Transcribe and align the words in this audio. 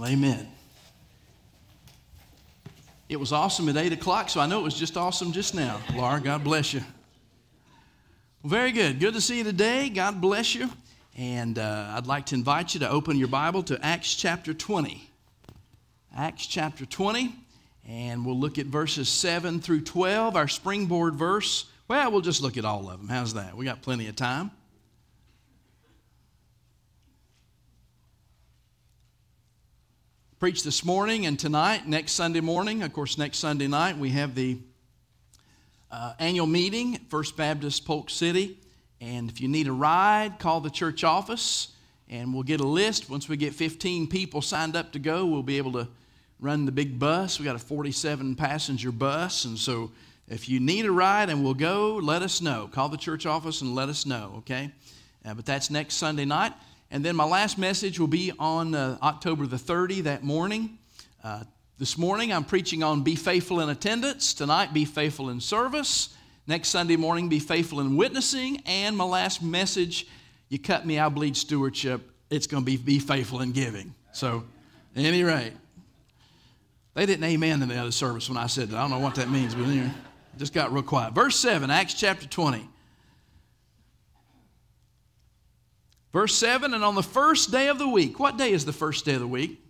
Well, 0.00 0.08
amen. 0.08 0.48
It 3.10 3.20
was 3.20 3.32
awesome 3.32 3.68
at 3.68 3.76
8 3.76 3.92
o'clock, 3.92 4.30
so 4.30 4.40
I 4.40 4.46
know 4.46 4.60
it 4.60 4.62
was 4.62 4.78
just 4.78 4.96
awesome 4.96 5.30
just 5.30 5.54
now. 5.54 5.78
Laura, 5.94 6.18
God 6.22 6.42
bless 6.42 6.72
you. 6.72 6.80
Very 8.42 8.72
good. 8.72 8.98
Good 8.98 9.12
to 9.12 9.20
see 9.20 9.36
you 9.36 9.44
today. 9.44 9.90
God 9.90 10.18
bless 10.18 10.54
you. 10.54 10.70
And 11.18 11.58
uh, 11.58 11.92
I'd 11.94 12.06
like 12.06 12.24
to 12.26 12.34
invite 12.34 12.72
you 12.72 12.80
to 12.80 12.88
open 12.88 13.18
your 13.18 13.28
Bible 13.28 13.62
to 13.64 13.78
Acts 13.84 14.14
chapter 14.14 14.54
20. 14.54 15.06
Acts 16.16 16.46
chapter 16.46 16.86
20, 16.86 17.34
and 17.86 18.24
we'll 18.24 18.40
look 18.40 18.58
at 18.58 18.64
verses 18.64 19.06
7 19.10 19.60
through 19.60 19.82
12, 19.82 20.34
our 20.34 20.48
springboard 20.48 21.14
verse. 21.14 21.66
Well, 21.88 22.10
we'll 22.10 22.22
just 22.22 22.40
look 22.40 22.56
at 22.56 22.64
all 22.64 22.88
of 22.88 23.00
them. 23.00 23.08
How's 23.08 23.34
that? 23.34 23.54
We 23.54 23.66
got 23.66 23.82
plenty 23.82 24.08
of 24.08 24.16
time. 24.16 24.50
Preached 30.40 30.64
this 30.64 30.86
morning 30.86 31.26
and 31.26 31.38
tonight, 31.38 31.86
next 31.86 32.12
Sunday 32.12 32.40
morning. 32.40 32.82
Of 32.82 32.94
course, 32.94 33.18
next 33.18 33.40
Sunday 33.40 33.66
night, 33.66 33.98
we 33.98 34.08
have 34.08 34.34
the 34.34 34.56
uh, 35.90 36.14
annual 36.18 36.46
meeting 36.46 36.94
at 36.94 37.10
First 37.10 37.36
Baptist 37.36 37.84
Polk 37.84 38.08
City. 38.08 38.58
And 39.02 39.28
if 39.28 39.42
you 39.42 39.48
need 39.48 39.66
a 39.66 39.72
ride, 39.72 40.38
call 40.38 40.62
the 40.62 40.70
church 40.70 41.04
office 41.04 41.72
and 42.08 42.32
we'll 42.32 42.42
get 42.42 42.62
a 42.62 42.66
list. 42.66 43.10
Once 43.10 43.28
we 43.28 43.36
get 43.36 43.52
15 43.52 44.06
people 44.06 44.40
signed 44.40 44.76
up 44.76 44.92
to 44.92 44.98
go, 44.98 45.26
we'll 45.26 45.42
be 45.42 45.58
able 45.58 45.72
to 45.72 45.86
run 46.40 46.64
the 46.64 46.72
big 46.72 46.98
bus. 46.98 47.38
We 47.38 47.44
got 47.44 47.54
a 47.54 47.58
47 47.58 48.34
passenger 48.34 48.92
bus. 48.92 49.44
And 49.44 49.58
so 49.58 49.90
if 50.26 50.48
you 50.48 50.58
need 50.58 50.86
a 50.86 50.90
ride 50.90 51.28
and 51.28 51.44
we'll 51.44 51.52
go, 51.52 51.96
let 51.96 52.22
us 52.22 52.40
know. 52.40 52.66
Call 52.72 52.88
the 52.88 52.96
church 52.96 53.26
office 53.26 53.60
and 53.60 53.74
let 53.74 53.90
us 53.90 54.06
know, 54.06 54.36
okay? 54.38 54.72
Uh, 55.22 55.34
but 55.34 55.44
that's 55.44 55.68
next 55.68 55.96
Sunday 55.96 56.24
night. 56.24 56.54
And 56.90 57.04
then 57.04 57.14
my 57.14 57.24
last 57.24 57.56
message 57.56 58.00
will 58.00 58.08
be 58.08 58.32
on 58.38 58.74
uh, 58.74 58.98
October 59.00 59.46
the 59.46 59.58
30 59.58 60.02
that 60.02 60.24
morning. 60.24 60.78
Uh, 61.22 61.44
this 61.78 61.96
morning 61.96 62.32
I'm 62.32 62.44
preaching 62.44 62.82
on 62.82 63.02
be 63.02 63.14
faithful 63.14 63.60
in 63.60 63.68
attendance. 63.68 64.34
Tonight, 64.34 64.74
be 64.74 64.84
faithful 64.84 65.30
in 65.30 65.40
service. 65.40 66.14
Next 66.48 66.70
Sunday 66.70 66.96
morning, 66.96 67.28
be 67.28 67.38
faithful 67.38 67.78
in 67.78 67.96
witnessing. 67.96 68.60
And 68.66 68.96
my 68.96 69.04
last 69.04 69.40
message, 69.40 70.08
you 70.48 70.58
cut 70.58 70.84
me, 70.84 70.98
I'll 70.98 71.10
bleed 71.10 71.36
stewardship. 71.36 72.00
It's 72.28 72.48
going 72.48 72.64
to 72.64 72.66
be 72.66 72.76
be 72.76 72.98
faithful 72.98 73.40
in 73.40 73.52
giving. 73.52 73.94
So, 74.12 74.42
at 74.96 75.04
any 75.04 75.22
rate, 75.22 75.52
they 76.94 77.06
didn't 77.06 77.24
amen 77.24 77.62
in 77.62 77.68
the 77.68 77.76
other 77.76 77.92
service 77.92 78.28
when 78.28 78.36
I 78.36 78.48
said 78.48 78.70
that. 78.70 78.76
I 78.76 78.80
don't 78.80 78.90
know 78.90 78.98
what 78.98 79.14
that 79.14 79.30
means, 79.30 79.54
but 79.54 79.64
anyway, 79.64 79.90
just 80.38 80.52
got 80.52 80.72
real 80.72 80.82
quiet. 80.82 81.14
Verse 81.14 81.36
7, 81.36 81.70
Acts 81.70 81.94
chapter 81.94 82.26
20. 82.26 82.68
Verse 86.12 86.34
7 86.34 86.74
And 86.74 86.84
on 86.84 86.94
the 86.94 87.02
first 87.02 87.50
day 87.50 87.68
of 87.68 87.78
the 87.78 87.88
week, 87.88 88.18
what 88.18 88.36
day 88.36 88.52
is 88.52 88.64
the 88.64 88.72
first 88.72 89.04
day 89.04 89.14
of 89.14 89.20
the 89.20 89.28
week? 89.28 89.62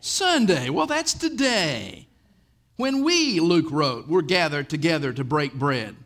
Sunday. 0.00 0.70
Well, 0.70 0.86
that's 0.86 1.14
today. 1.14 2.06
When 2.76 3.02
we, 3.02 3.40
Luke 3.40 3.70
wrote, 3.70 4.06
were 4.06 4.22
gathered 4.22 4.68
together 4.68 5.12
to 5.12 5.24
break 5.24 5.54
bread, 5.54 5.96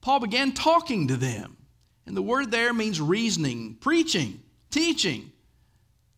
Paul 0.00 0.20
began 0.20 0.52
talking 0.52 1.08
to 1.08 1.16
them. 1.16 1.56
And 2.06 2.16
the 2.16 2.22
word 2.22 2.50
there 2.50 2.72
means 2.72 3.00
reasoning, 3.00 3.76
preaching, 3.80 4.40
teaching, 4.70 5.30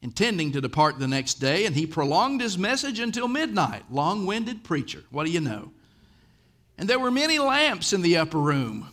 intending 0.02 0.52
to 0.52 0.60
depart 0.60 0.98
the 0.98 1.08
next 1.08 1.34
day. 1.34 1.64
And 1.66 1.74
he 1.74 1.86
prolonged 1.86 2.42
his 2.42 2.58
message 2.58 3.00
until 3.00 3.26
midnight. 3.26 3.90
Long 3.90 4.26
winded 4.26 4.62
preacher. 4.62 5.02
What 5.10 5.26
do 5.26 5.32
you 5.32 5.40
know? 5.40 5.72
And 6.78 6.88
there 6.88 7.00
were 7.00 7.10
many 7.10 7.38
lamps 7.38 7.92
in 7.92 8.02
the 8.02 8.18
upper 8.18 8.38
room 8.38 8.88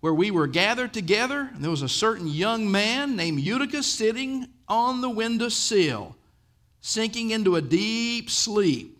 where 0.00 0.14
we 0.14 0.30
were 0.30 0.46
gathered 0.46 0.92
together, 0.92 1.50
and 1.54 1.62
there 1.62 1.70
was 1.70 1.82
a 1.82 1.88
certain 1.88 2.26
young 2.26 2.70
man 2.70 3.16
named 3.16 3.40
Eutychus 3.40 3.86
sitting 3.86 4.46
on 4.68 5.00
the 5.00 5.10
window 5.10 5.48
sill, 5.48 6.16
sinking 6.80 7.30
into 7.30 7.56
a 7.56 7.62
deep 7.62 8.30
sleep. 8.30 8.98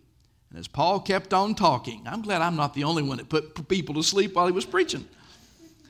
And 0.50 0.58
as 0.58 0.68
Paul 0.68 1.00
kept 1.00 1.32
on 1.32 1.54
talking, 1.54 2.02
I'm 2.06 2.22
glad 2.22 2.42
I'm 2.42 2.56
not 2.56 2.74
the 2.74 2.84
only 2.84 3.02
one 3.02 3.18
that 3.18 3.28
put 3.28 3.68
people 3.68 3.94
to 3.94 4.02
sleep 4.02 4.34
while 4.34 4.46
he 4.46 4.52
was 4.52 4.66
preaching. 4.66 5.06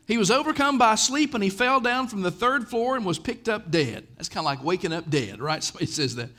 He 0.06 0.19
was 0.19 0.31
overcome 0.31 0.76
by 0.76 0.97
sleep 0.97 1.34
and 1.34 1.43
he 1.43 1.50
fell 1.50 1.81
down 1.81 2.09
from 2.09 2.22
the 2.22 2.32
third 2.32 2.69
floor 2.69 2.97
and 2.97 3.04
was 3.04 3.19
picked 3.19 3.49
up 3.49 3.70
dead. 3.70 4.06
That's 4.16 4.28
kind 4.28 4.41
of 4.41 4.47
like 4.47 4.62
waking 4.62 4.93
up 4.93 5.09
dead, 5.09 5.41
right? 5.41 5.62
So 5.70 5.78
he 5.78 5.87
says 5.87 6.16
that. 6.16 6.31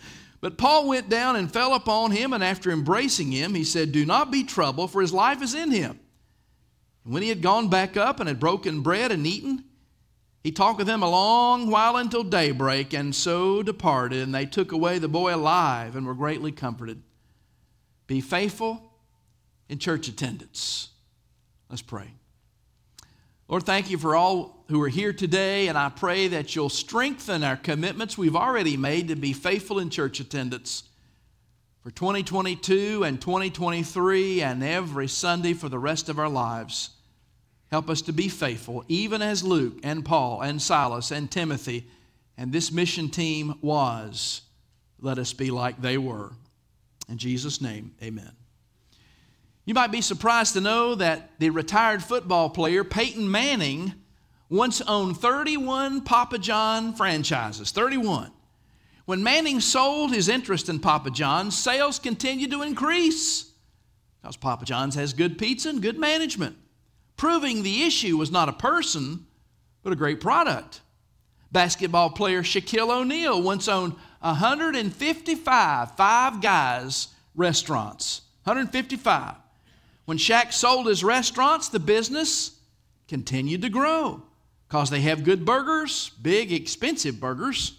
But 0.42 0.58
Paul 0.58 0.88
went 0.88 1.08
down 1.08 1.36
and 1.36 1.52
fell 1.52 1.76
upon 1.76 2.12
him, 2.12 2.34
and 2.34 2.44
after 2.44 2.72
embracing 2.72 3.32
him, 3.32 3.54
he 3.54 3.64
said, 3.64 3.92
Do 3.92 4.06
not 4.06 4.32
be 4.32 4.44
troubled, 4.44 4.92
for 4.92 5.00
his 5.00 5.14
life 5.14 5.42
is 5.42 5.54
in 5.54 5.70
him. 5.72 6.00
And 7.04 7.14
when 7.14 7.24
he 7.24 7.30
had 7.30 7.42
gone 7.42 7.70
back 7.70 7.98
up 7.98 8.20
and 8.20 8.28
had 8.28 8.40
broken 8.40 8.82
bread 8.82 9.12
and 9.12 9.26
eaten, 9.26 9.66
he 10.44 10.52
talked 10.52 10.80
with 10.80 10.88
them 10.88 11.04
a 11.04 11.10
long 11.10 11.70
while 11.70 11.98
until 11.98 12.24
daybreak, 12.24 12.94
and 12.94 13.16
so 13.16 13.62
departed. 13.62 14.24
And 14.24 14.34
they 14.34 14.46
took 14.46 14.72
away 14.72 15.00
the 15.00 15.08
boy 15.08 15.36
alive 15.36 15.96
and 15.96 16.06
were 16.06 16.16
greatly 16.16 16.52
comforted. 16.52 17.02
Be 18.08 18.22
faithful 18.22 18.92
in 19.70 19.78
church 19.78 20.08
attendance. 20.08 20.90
Let's 21.70 21.82
pray. 21.82 22.14
Lord, 23.48 23.64
thank 23.64 23.90
you 23.90 23.98
for 23.98 24.16
all 24.16 24.66
who 24.70 24.82
are 24.82 24.90
here 24.90 25.14
today, 25.14 25.68
and 25.68 25.78
I 25.78 25.90
pray 25.90 26.30
that 26.30 26.56
you'll 26.56 26.70
strengthen 26.70 27.44
our 27.44 27.58
commitments 27.58 28.18
we've 28.18 28.36
already 28.36 28.78
made 28.78 29.10
to 29.10 29.16
be 29.16 29.34
faithful 29.34 29.80
in 29.80 29.90
church 29.90 30.20
attendance 30.20 30.84
for 31.82 31.90
2022 31.90 33.04
and 33.04 33.20
2023 33.20 34.42
and 34.44 34.64
every 34.64 35.08
Sunday 35.08 35.54
for 35.54 35.68
the 35.68 35.80
rest 35.80 36.10
of 36.10 36.20
our 36.20 36.30
lives. 36.30 36.92
Help 37.72 37.90
us 37.90 38.02
to 38.04 38.14
be 38.14 38.28
faithful, 38.28 38.84
even 38.88 39.22
as 39.22 39.44
Luke 39.44 39.80
and 39.84 40.06
Paul 40.06 40.42
and 40.42 40.62
Silas 40.62 41.10
and 41.10 41.32
Timothy 41.32 41.88
and 42.38 42.52
this 42.52 42.72
mission 42.72 43.10
team 43.10 43.56
was. 43.62 44.42
Let 45.00 45.18
us 45.18 45.34
be 45.34 45.50
like 45.50 45.82
they 45.82 45.98
were. 45.98 46.32
In 47.10 47.18
Jesus' 47.18 47.62
name, 47.62 47.94
amen. 48.04 48.32
You 49.66 49.74
might 49.74 49.92
be 49.92 50.02
surprised 50.02 50.54
to 50.54 50.62
know 50.62 50.96
that 50.96 51.32
the 51.40 51.50
retired 51.50 52.04
football 52.04 52.50
player 52.50 52.84
Peyton 52.84 53.30
Manning 53.30 53.94
once 54.50 54.82
owned 54.82 55.18
31 55.18 56.02
Papa 56.02 56.38
John 56.38 56.94
franchises. 56.94 57.72
31. 57.72 58.32
When 59.12 59.24
Manning 59.24 59.60
sold 59.60 60.14
his 60.14 60.30
interest 60.30 60.70
in 60.70 60.80
Papa 60.80 61.12
John's, 61.12 61.60
sales 61.60 62.00
continued 62.00 62.52
to 62.52 62.62
increase 62.62 63.52
because 64.22 64.38
Papa 64.38 64.64
John's 64.64 64.96
has 64.96 65.12
good 65.12 65.38
pizza 65.38 65.68
and 65.68 65.82
good 65.82 66.00
management, 66.00 66.56
proving 67.18 67.62
the 67.62 67.84
issue 67.84 68.16
was 68.16 68.32
not 68.32 68.48
a 68.48 68.54
person, 68.54 69.26
but 69.84 69.92
a 69.92 69.98
great 69.98 70.22
product. 70.22 70.80
Basketball 71.52 72.12
player 72.12 72.42
Shaquille 72.42 72.90
O'Neal 72.90 73.42
once 73.42 73.68
owned 73.68 73.96
155 74.22 75.92
Five 75.98 76.42
Guys 76.42 77.10
restaurants. 77.36 78.22
155. 78.46 79.36
When 80.06 80.20
Shaq 80.20 80.54
sold 80.54 80.88
his 80.88 81.04
restaurants, 81.04 81.68
the 81.68 81.82
business 81.82 82.58
continued 83.10 83.64
to 83.64 83.70
grow 83.70 84.24
because 84.70 84.90
they 84.90 85.02
have 85.02 85.26
good 85.26 85.44
burgers, 85.44 86.12
big, 86.22 86.54
expensive 86.54 87.20
burgers 87.20 87.74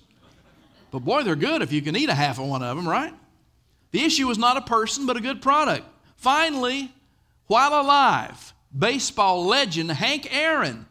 but 0.92 1.00
boy, 1.00 1.24
they're 1.24 1.34
good 1.34 1.62
if 1.62 1.72
you 1.72 1.82
can 1.82 1.96
eat 1.96 2.08
a 2.08 2.14
half 2.14 2.38
of 2.38 2.46
one 2.46 2.62
of 2.62 2.76
them, 2.76 2.88
right? 2.88 3.12
The 3.90 4.04
issue 4.04 4.28
was 4.28 4.38
not 4.38 4.56
a 4.56 4.62
person, 4.62 5.06
but 5.06 5.16
a 5.16 5.20
good 5.20 5.42
product. 5.42 5.86
Finally, 6.16 6.92
while 7.46 7.80
alive, 7.80 8.52
baseball 8.76 9.44
legend 9.44 9.90
Hank 9.90 10.32
Aaron 10.32 10.86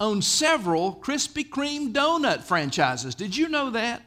owned 0.00 0.24
several 0.24 0.94
Krispy 0.96 1.48
Kreme 1.48 1.92
donut 1.92 2.44
franchises. 2.44 3.14
Did 3.14 3.36
you 3.36 3.48
know 3.48 3.70
that? 3.70 4.02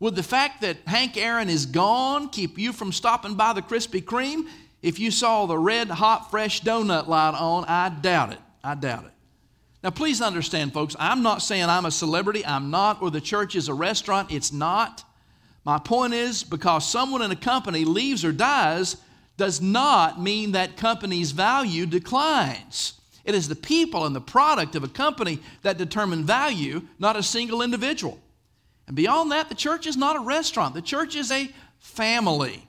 Would 0.00 0.16
the 0.16 0.22
fact 0.22 0.62
that 0.62 0.78
Hank 0.86 1.16
Aaron 1.16 1.48
is 1.48 1.64
gone 1.64 2.28
keep 2.28 2.58
you 2.58 2.72
from 2.72 2.92
stopping 2.92 3.34
by 3.34 3.52
the 3.52 3.62
Krispy 3.62 4.02
Kreme? 4.02 4.48
If 4.82 4.98
you 4.98 5.10
saw 5.10 5.46
the 5.46 5.58
red 5.58 5.88
hot 5.88 6.30
fresh 6.30 6.62
donut 6.62 7.06
light 7.06 7.34
on, 7.34 7.64
I 7.66 7.88
doubt 7.88 8.32
it. 8.32 8.40
I 8.64 8.74
doubt 8.74 9.04
it. 9.04 9.12
Now, 9.82 9.90
please 9.90 10.20
understand, 10.20 10.72
folks, 10.72 10.94
I'm 10.98 11.22
not 11.22 11.42
saying 11.42 11.64
I'm 11.64 11.86
a 11.86 11.90
celebrity. 11.90 12.46
I'm 12.46 12.70
not, 12.70 13.02
or 13.02 13.10
the 13.10 13.20
church 13.20 13.56
is 13.56 13.68
a 13.68 13.74
restaurant. 13.74 14.30
It's 14.30 14.52
not. 14.52 15.04
My 15.64 15.78
point 15.78 16.14
is 16.14 16.44
because 16.44 16.88
someone 16.88 17.22
in 17.22 17.30
a 17.30 17.36
company 17.36 17.84
leaves 17.84 18.24
or 18.24 18.32
dies 18.32 18.96
does 19.36 19.60
not 19.60 20.20
mean 20.20 20.52
that 20.52 20.76
company's 20.76 21.32
value 21.32 21.86
declines. 21.86 22.94
It 23.24 23.34
is 23.34 23.48
the 23.48 23.56
people 23.56 24.04
and 24.06 24.14
the 24.14 24.20
product 24.20 24.74
of 24.74 24.84
a 24.84 24.88
company 24.88 25.40
that 25.62 25.78
determine 25.78 26.24
value, 26.24 26.82
not 26.98 27.16
a 27.16 27.22
single 27.22 27.62
individual. 27.62 28.20
And 28.86 28.96
beyond 28.96 29.30
that, 29.32 29.48
the 29.48 29.54
church 29.54 29.86
is 29.86 29.96
not 29.96 30.16
a 30.16 30.20
restaurant, 30.20 30.74
the 30.74 30.82
church 30.82 31.16
is 31.16 31.30
a 31.30 31.50
family. 31.78 32.68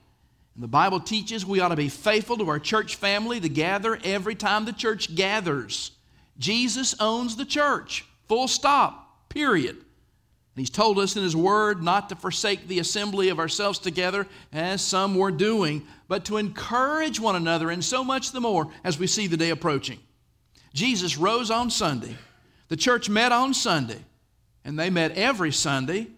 And 0.54 0.62
the 0.62 0.68
Bible 0.68 1.00
teaches 1.00 1.44
we 1.44 1.58
ought 1.58 1.68
to 1.68 1.76
be 1.76 1.88
faithful 1.88 2.38
to 2.38 2.48
our 2.48 2.60
church 2.60 2.94
family 2.94 3.40
to 3.40 3.48
gather 3.48 3.98
every 4.04 4.36
time 4.36 4.64
the 4.64 4.72
church 4.72 5.14
gathers. 5.14 5.90
Jesus 6.38 6.94
owns 7.00 7.36
the 7.36 7.44
church, 7.44 8.04
full 8.28 8.48
stop, 8.48 9.28
period. 9.28 9.76
And 9.76 10.60
he's 10.62 10.70
told 10.70 10.98
us 10.98 11.16
in 11.16 11.22
his 11.22 11.34
word 11.34 11.82
not 11.82 12.08
to 12.08 12.16
forsake 12.16 12.68
the 12.68 12.78
assembly 12.78 13.28
of 13.28 13.38
ourselves 13.38 13.78
together, 13.78 14.26
as 14.52 14.82
some 14.82 15.16
were 15.16 15.32
doing, 15.32 15.86
but 16.06 16.24
to 16.26 16.36
encourage 16.36 17.18
one 17.18 17.36
another, 17.36 17.70
and 17.70 17.84
so 17.84 18.04
much 18.04 18.32
the 18.32 18.40
more 18.40 18.68
as 18.84 18.98
we 18.98 19.06
see 19.06 19.26
the 19.26 19.36
day 19.36 19.50
approaching. 19.50 19.98
Jesus 20.72 21.16
rose 21.18 21.50
on 21.50 21.70
Sunday. 21.70 22.16
The 22.68 22.76
church 22.76 23.08
met 23.08 23.32
on 23.32 23.52
Sunday, 23.52 24.04
and 24.64 24.78
they 24.78 24.90
met 24.90 25.12
every 25.12 25.52
Sunday 25.52 26.08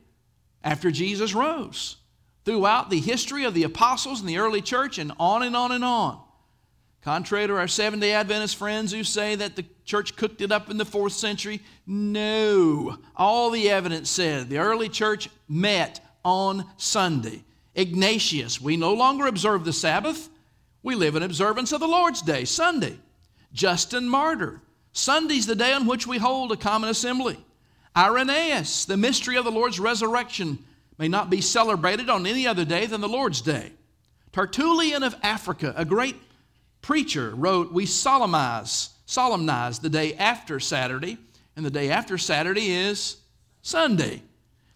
after 0.63 0.91
Jesus 0.91 1.35
rose. 1.35 1.97
throughout 2.47 2.91
the 2.91 3.01
history 3.01 3.45
of 3.45 3.53
the 3.53 3.65
apostles 3.65 4.21
and 4.21 4.29
the 4.29 4.39
early 4.39 4.63
church, 4.63 4.99
and 4.99 5.13
on 5.19 5.43
and 5.43 5.55
on 5.55 5.73
and 5.73 5.85
on. 5.85 6.19
Contrary 7.07 7.47
to 7.47 7.55
our 7.55 7.69
Seventh 7.69 8.03
day 8.03 8.15
Adventist 8.15 8.57
friends 8.57 8.91
who 8.91 9.05
say 9.05 9.37
that 9.37 9.55
the 9.55 9.65
church 9.85 10.17
cooked 10.17 10.41
it 10.41 10.51
up 10.51 10.71
in 10.71 10.77
the 10.77 10.85
fourth 10.85 11.13
century, 11.13 11.61
no. 11.87 12.99
All 13.15 13.51
the 13.51 13.71
evidence 13.71 14.11
said 14.11 14.51
the 14.51 14.59
early 14.59 14.89
church 14.89 15.29
met 15.49 16.01
on 16.25 16.67
Sunday. 16.77 17.45
Ignatius, 17.77 18.61
we 18.61 18.77
no 18.77 18.93
longer 18.93 19.29
observe 19.29 19.65
the 19.65 19.73
Sabbath, 19.73 20.29
we 20.83 20.97
live 20.97 21.15
in 21.15 21.23
observance 21.23 21.71
of 21.71 21.79
the 21.79 21.87
Lord's 21.87 22.23
Day, 22.23 22.45
Sunday. 22.45 22.99
Justin 23.53 24.09
Martyr, 24.09 24.61
Sunday's 24.93 25.47
the 25.47 25.55
day 25.55 25.73
on 25.73 25.87
which 25.87 26.09
we 26.09 26.19
hold 26.19 26.51
a 26.51 26.57
common 26.57 26.91
assembly. 26.91 27.39
Irenaeus, 27.97 28.85
the 28.85 28.97
mystery 28.97 29.37
of 29.37 29.45
the 29.45 29.53
Lord's 29.53 29.79
resurrection 29.79 30.59
may 30.99 31.07
not 31.07 31.31
be 31.31 31.41
celebrated 31.41 32.11
on 32.11 32.27
any 32.27 32.49
other 32.49 32.65
day 32.65 32.87
than 32.87 33.01
the 33.01 33.09
Lord's 33.09 33.43
Day. 33.43 33.71
Tertullian 34.33 35.05
of 35.05 35.15
Africa, 35.23 35.73
a 35.77 35.85
great 35.85 36.17
preacher, 36.87 37.35
wrote, 37.35 37.73
We 37.73 37.85
solemnize, 37.85 38.91
solemnize 39.07 39.81
the 39.81 39.91
day 39.91 40.15
after 40.15 40.61
Saturday, 40.61 41.19
and 41.57 41.67
the 41.67 41.71
day 41.71 41.91
after 41.91 42.17
Saturday 42.17 42.71
is 42.71 43.17
Sunday. 43.61 44.23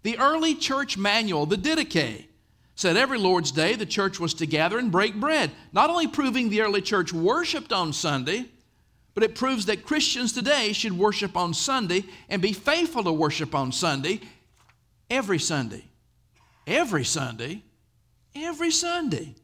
The 0.02 0.18
early 0.18 0.56
church 0.56 0.98
manual, 0.98 1.46
the 1.46 1.56
Didache, 1.56 2.26
said 2.74 2.96
every 2.96 3.18
Lord's 3.18 3.52
Day 3.52 3.76
the 3.76 3.86
church 3.86 4.18
was 4.18 4.34
to 4.34 4.46
gather 4.46 4.76
and 4.76 4.90
break 4.90 5.14
bread, 5.14 5.52
not 5.72 5.88
only 5.88 6.08
proving 6.08 6.50
the 6.50 6.62
early 6.62 6.82
church 6.82 7.12
worshiped 7.12 7.72
on 7.72 7.92
Sunday, 7.92 8.46
but 9.14 9.22
it 9.22 9.36
proves 9.36 9.66
that 9.66 9.84
Christians 9.84 10.32
today 10.32 10.72
should 10.72 10.98
worship 10.98 11.36
on 11.36 11.54
Sunday 11.54 12.04
and 12.28 12.42
be 12.42 12.52
faithful 12.52 13.04
to 13.04 13.12
worship 13.12 13.54
on 13.54 13.70
Sunday 13.70 14.20
every 15.08 15.38
Sunday. 15.38 15.84
Every 16.66 17.04
Sunday. 17.04 17.62
Every 18.34 18.72
Sunday. 18.72 19.36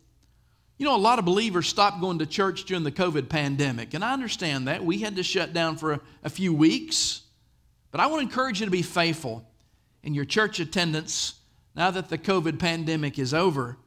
You 0.79 0.85
know, 0.85 0.95
a 0.95 0.99
lot 0.99 1.19
of 1.19 1.25
believers 1.25 1.67
stopped 1.67 2.01
going 2.01 2.19
to 2.19 2.27
church 2.27 2.65
during 2.65 2.85
the 2.85 2.93
COVID 2.93 3.29
pandemic, 3.29 3.95
and 3.95 4.05
I 4.05 4.13
understand 4.13 4.69
that. 4.69 4.85
We 4.85 4.99
had 4.99 5.17
to 5.17 5.23
shut 5.23 5.53
down 5.53 5.77
for 5.77 5.95
a, 5.95 6.01
a 6.25 6.31
few 6.31 6.53
weeks. 6.53 7.23
But 7.91 8.01
I 8.01 8.09
want 8.09 8.21
to 8.21 8.29
encourage 8.29 8.61
you 8.61 8.67
to 8.67 8.71
be 8.71 8.83
faithful 8.83 9.49
in 10.03 10.13
your 10.13 10.27
church 10.27 10.61
attendance 10.61 11.35
now 11.75 11.91
that 11.91 12.11
the 12.11 12.19
COVID 12.19 12.59
pandemic 12.59 13.19
is 13.19 13.33
over 13.33 13.79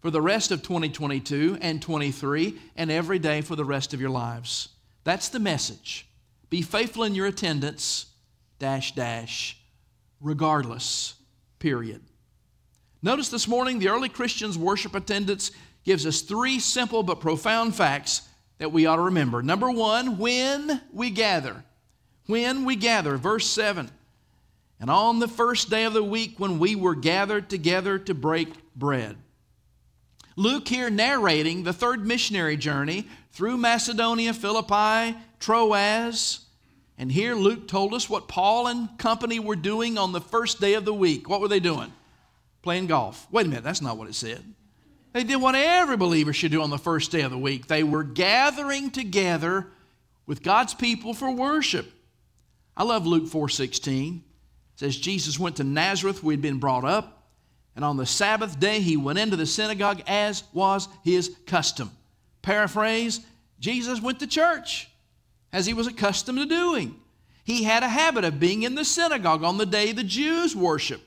for 0.00 0.10
the 0.10 0.22
rest 0.22 0.50
of 0.50 0.62
2022 0.62 1.58
and 1.60 1.82
23 1.82 2.58
and 2.76 2.90
every 2.90 3.18
day 3.18 3.42
for 3.42 3.56
the 3.56 3.64
rest 3.64 3.92
of 3.92 4.00
your 4.00 4.08
lives. 4.08 4.68
That's 5.04 5.28
the 5.28 5.38
message. 5.38 6.06
Be 6.48 6.62
faithful 6.62 7.04
in 7.04 7.14
your 7.14 7.26
attendance, 7.26 8.06
dash, 8.58 8.94
dash, 8.94 9.58
regardless, 10.20 11.14
period. 11.58 12.02
Notice 13.02 13.28
this 13.28 13.46
morning 13.46 13.78
the 13.78 13.88
early 13.88 14.08
Christians' 14.08 14.58
worship 14.58 14.94
attendance 14.94 15.50
gives 15.84 16.06
us 16.06 16.20
three 16.20 16.58
simple 16.58 17.02
but 17.02 17.20
profound 17.20 17.74
facts 17.74 18.22
that 18.58 18.72
we 18.72 18.86
ought 18.86 18.96
to 18.96 19.02
remember. 19.02 19.42
Number 19.42 19.70
one, 19.70 20.18
when 20.18 20.80
we 20.92 21.10
gather. 21.10 21.64
When 22.26 22.64
we 22.64 22.76
gather, 22.76 23.16
verse 23.16 23.46
7. 23.46 23.90
And 24.78 24.90
on 24.90 25.18
the 25.18 25.28
first 25.28 25.68
day 25.68 25.84
of 25.84 25.92
the 25.92 26.02
week, 26.02 26.38
when 26.38 26.58
we 26.58 26.74
were 26.74 26.94
gathered 26.94 27.50
together 27.50 27.98
to 27.98 28.14
break 28.14 28.48
bread. 28.76 29.16
Luke 30.36 30.68
here 30.68 30.88
narrating 30.88 31.64
the 31.64 31.72
third 31.72 32.06
missionary 32.06 32.56
journey 32.56 33.06
through 33.32 33.56
Macedonia, 33.56 34.32
Philippi, 34.32 35.18
Troas. 35.38 36.40
And 36.96 37.10
here 37.10 37.34
Luke 37.34 37.66
told 37.66 37.94
us 37.94 38.08
what 38.08 38.28
Paul 38.28 38.66
and 38.66 38.96
company 38.98 39.38
were 39.38 39.56
doing 39.56 39.98
on 39.98 40.12
the 40.12 40.20
first 40.20 40.60
day 40.60 40.74
of 40.74 40.84
the 40.84 40.94
week. 40.94 41.28
What 41.28 41.40
were 41.40 41.48
they 41.48 41.60
doing? 41.60 41.92
Playing 42.62 42.86
golf. 42.86 43.26
Wait 43.30 43.46
a 43.46 43.48
minute, 43.48 43.64
that's 43.64 43.82
not 43.82 43.96
what 43.96 44.08
it 44.08 44.14
said. 44.14 44.44
They 45.12 45.24
did 45.24 45.36
what 45.36 45.54
every 45.54 45.96
believer 45.96 46.32
should 46.32 46.52
do 46.52 46.62
on 46.62 46.70
the 46.70 46.78
first 46.78 47.10
day 47.10 47.22
of 47.22 47.30
the 47.30 47.38
week. 47.38 47.66
They 47.66 47.82
were 47.82 48.04
gathering 48.04 48.90
together 48.90 49.66
with 50.26 50.42
God's 50.42 50.74
people 50.74 51.14
for 51.14 51.30
worship. 51.30 51.90
I 52.76 52.84
love 52.84 53.06
Luke 53.06 53.28
4:16. 53.28 54.22
It 54.74 54.78
says 54.78 54.96
Jesus 54.96 55.38
went 55.38 55.56
to 55.56 55.64
Nazareth, 55.64 56.22
where 56.22 56.32
he'd 56.32 56.42
been 56.42 56.58
brought 56.58 56.84
up, 56.84 57.28
and 57.74 57.84
on 57.84 57.96
the 57.96 58.06
Sabbath 58.06 58.60
day 58.60 58.80
he 58.80 58.96
went 58.96 59.18
into 59.18 59.36
the 59.36 59.46
synagogue 59.46 60.02
as 60.06 60.44
was 60.52 60.88
his 61.02 61.36
custom. 61.46 61.90
Paraphrase, 62.42 63.20
Jesus 63.58 64.00
went 64.00 64.20
to 64.20 64.26
church 64.26 64.88
as 65.52 65.66
he 65.66 65.74
was 65.74 65.86
accustomed 65.86 66.38
to 66.38 66.46
doing. 66.46 66.94
He 67.44 67.64
had 67.64 67.82
a 67.82 67.88
habit 67.88 68.24
of 68.24 68.38
being 68.38 68.62
in 68.62 68.76
the 68.76 68.84
synagogue 68.84 69.42
on 69.42 69.58
the 69.58 69.66
day 69.66 69.92
the 69.92 70.04
Jews 70.04 70.54
worship. 70.54 71.02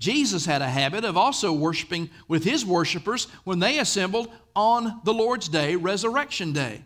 Jesus 0.00 0.46
had 0.46 0.62
a 0.62 0.68
habit 0.68 1.04
of 1.04 1.18
also 1.18 1.52
worshiping 1.52 2.08
with 2.26 2.42
his 2.42 2.64
worshipers 2.64 3.26
when 3.44 3.58
they 3.58 3.78
assembled 3.78 4.30
on 4.56 5.00
the 5.04 5.12
Lord's 5.12 5.46
day, 5.46 5.76
Resurrection 5.76 6.54
Day. 6.54 6.82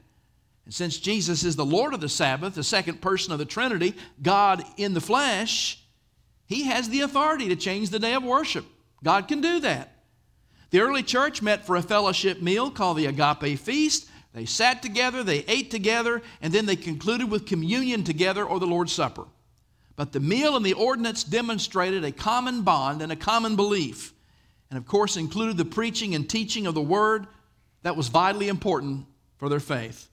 And 0.65 0.75
since 0.75 0.99
Jesus 0.99 1.45
is 1.45 1.55
the 1.55 1.65
Lord 1.65 1.95
of 1.95 2.01
the 2.01 2.09
Sabbath, 2.09 2.57
the 2.57 2.65
second 2.65 3.01
person 3.01 3.33
of 3.33 3.39
the 3.39 3.45
Trinity, 3.45 3.95
God 4.21 4.65
in 4.77 4.95
the 4.95 5.01
flesh, 5.01 5.81
he 6.47 6.65
has 6.65 6.89
the 6.89 7.03
authority 7.03 7.49
to 7.49 7.57
change 7.57 7.91
the 7.91 8.01
day 8.01 8.15
of 8.15 8.25
worship. 8.25 8.67
God 9.05 9.29
can 9.29 9.41
do 9.41 9.61
that. 9.61 9.93
The 10.71 10.81
early 10.81 11.05
church 11.05 11.41
met 11.41 11.65
for 11.65 11.77
a 11.77 11.83
fellowship 11.83 12.43
meal 12.43 12.69
called 12.69 12.97
the 12.97 13.07
Agape 13.07 13.61
Feast. 13.61 14.09
They 14.33 14.45
sat 14.45 14.83
together, 14.83 15.23
they 15.23 15.45
ate 15.47 15.71
together, 15.71 16.21
and 16.43 16.53
then 16.53 16.67
they 16.67 16.75
concluded 16.75 17.31
with 17.31 17.47
communion 17.47 18.03
together 18.03 18.45
or 18.45 18.59
the 18.59 18.67
Lord's 18.67 18.93
Supper. 18.93 19.27
But 19.97 20.13
the 20.13 20.21
meal 20.21 20.57
and 20.57 20.67
the 20.67 20.73
ordinance 20.73 21.23
demonstrated 21.23 22.05
a 22.05 22.13
common 22.13 22.63
bond 22.63 23.01
and 23.01 23.13
a 23.13 23.17
common 23.17 23.57
belief, 23.57 24.13
and 24.71 24.77
of 24.77 24.87
course 24.87 25.17
included 25.17 25.57
the 25.57 25.65
preaching 25.65 26.15
and 26.15 26.29
teaching 26.29 26.67
of 26.67 26.75
the 26.75 26.83
Word 26.83 27.27
that 27.83 27.97
was 27.97 28.09
vitally 28.09 28.49
important 28.49 29.07
for 29.37 29.49
their 29.49 29.61
faith. 29.61 30.09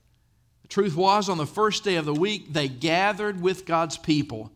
The 0.62 0.68
truth 0.68 0.94
was, 0.94 1.28
on 1.28 1.38
the 1.38 1.46
first 1.46 1.82
day 1.82 1.96
of 1.96 2.04
the 2.04 2.14
week, 2.14 2.52
they 2.52 2.68
gathered 2.68 3.40
with 3.40 3.66
God's 3.66 3.98
people 3.98 4.52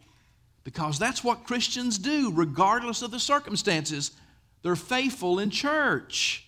because 0.62 0.98
that's 0.98 1.24
what 1.24 1.44
Christians 1.44 1.98
do, 1.98 2.32
regardless 2.32 3.02
of 3.02 3.10
the 3.10 3.20
circumstances. 3.20 4.12
They're 4.62 4.76
faithful 4.76 5.38
in 5.38 5.50
church. 5.50 6.46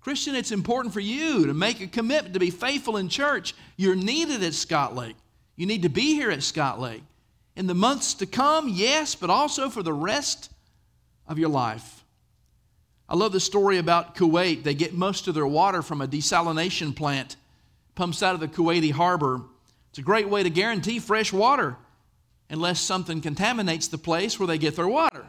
Christian, 0.00 0.36
it's 0.36 0.52
important 0.52 0.94
for 0.94 1.00
you 1.00 1.46
to 1.46 1.54
make 1.54 1.80
a 1.80 1.86
commitment 1.88 2.34
to 2.34 2.40
be 2.40 2.50
faithful 2.50 2.96
in 2.96 3.08
church. 3.08 3.54
You're 3.76 3.96
needed 3.96 4.42
at 4.44 4.54
Scott 4.54 4.94
Lake. 4.94 5.16
You 5.56 5.66
need 5.66 5.82
to 5.82 5.88
be 5.88 6.14
here 6.14 6.30
at 6.30 6.42
Scott 6.42 6.80
Lake 6.80 7.02
in 7.56 7.66
the 7.66 7.74
months 7.74 8.14
to 8.14 8.26
come, 8.26 8.68
yes, 8.68 9.14
but 9.14 9.30
also 9.30 9.70
for 9.70 9.82
the 9.82 9.92
rest 9.92 10.52
of 11.26 11.38
your 11.38 11.48
life. 11.48 12.04
I 13.08 13.16
love 13.16 13.32
the 13.32 13.40
story 13.40 13.78
about 13.78 14.14
Kuwait. 14.14 14.62
They 14.62 14.74
get 14.74 14.92
most 14.92 15.26
of 15.26 15.34
their 15.34 15.46
water 15.46 15.80
from 15.80 16.00
a 16.00 16.08
desalination 16.08 16.94
plant, 16.94 17.36
pumps 17.94 18.22
out 18.22 18.34
of 18.34 18.40
the 18.40 18.48
Kuwaiti 18.48 18.92
harbor. 18.92 19.40
It's 19.90 19.98
a 19.98 20.02
great 20.02 20.28
way 20.28 20.42
to 20.42 20.50
guarantee 20.50 20.98
fresh 20.98 21.32
water 21.32 21.76
unless 22.50 22.80
something 22.80 23.20
contaminates 23.20 23.88
the 23.88 23.98
place 23.98 24.38
where 24.38 24.46
they 24.46 24.58
get 24.58 24.76
their 24.76 24.88
water. 24.88 25.24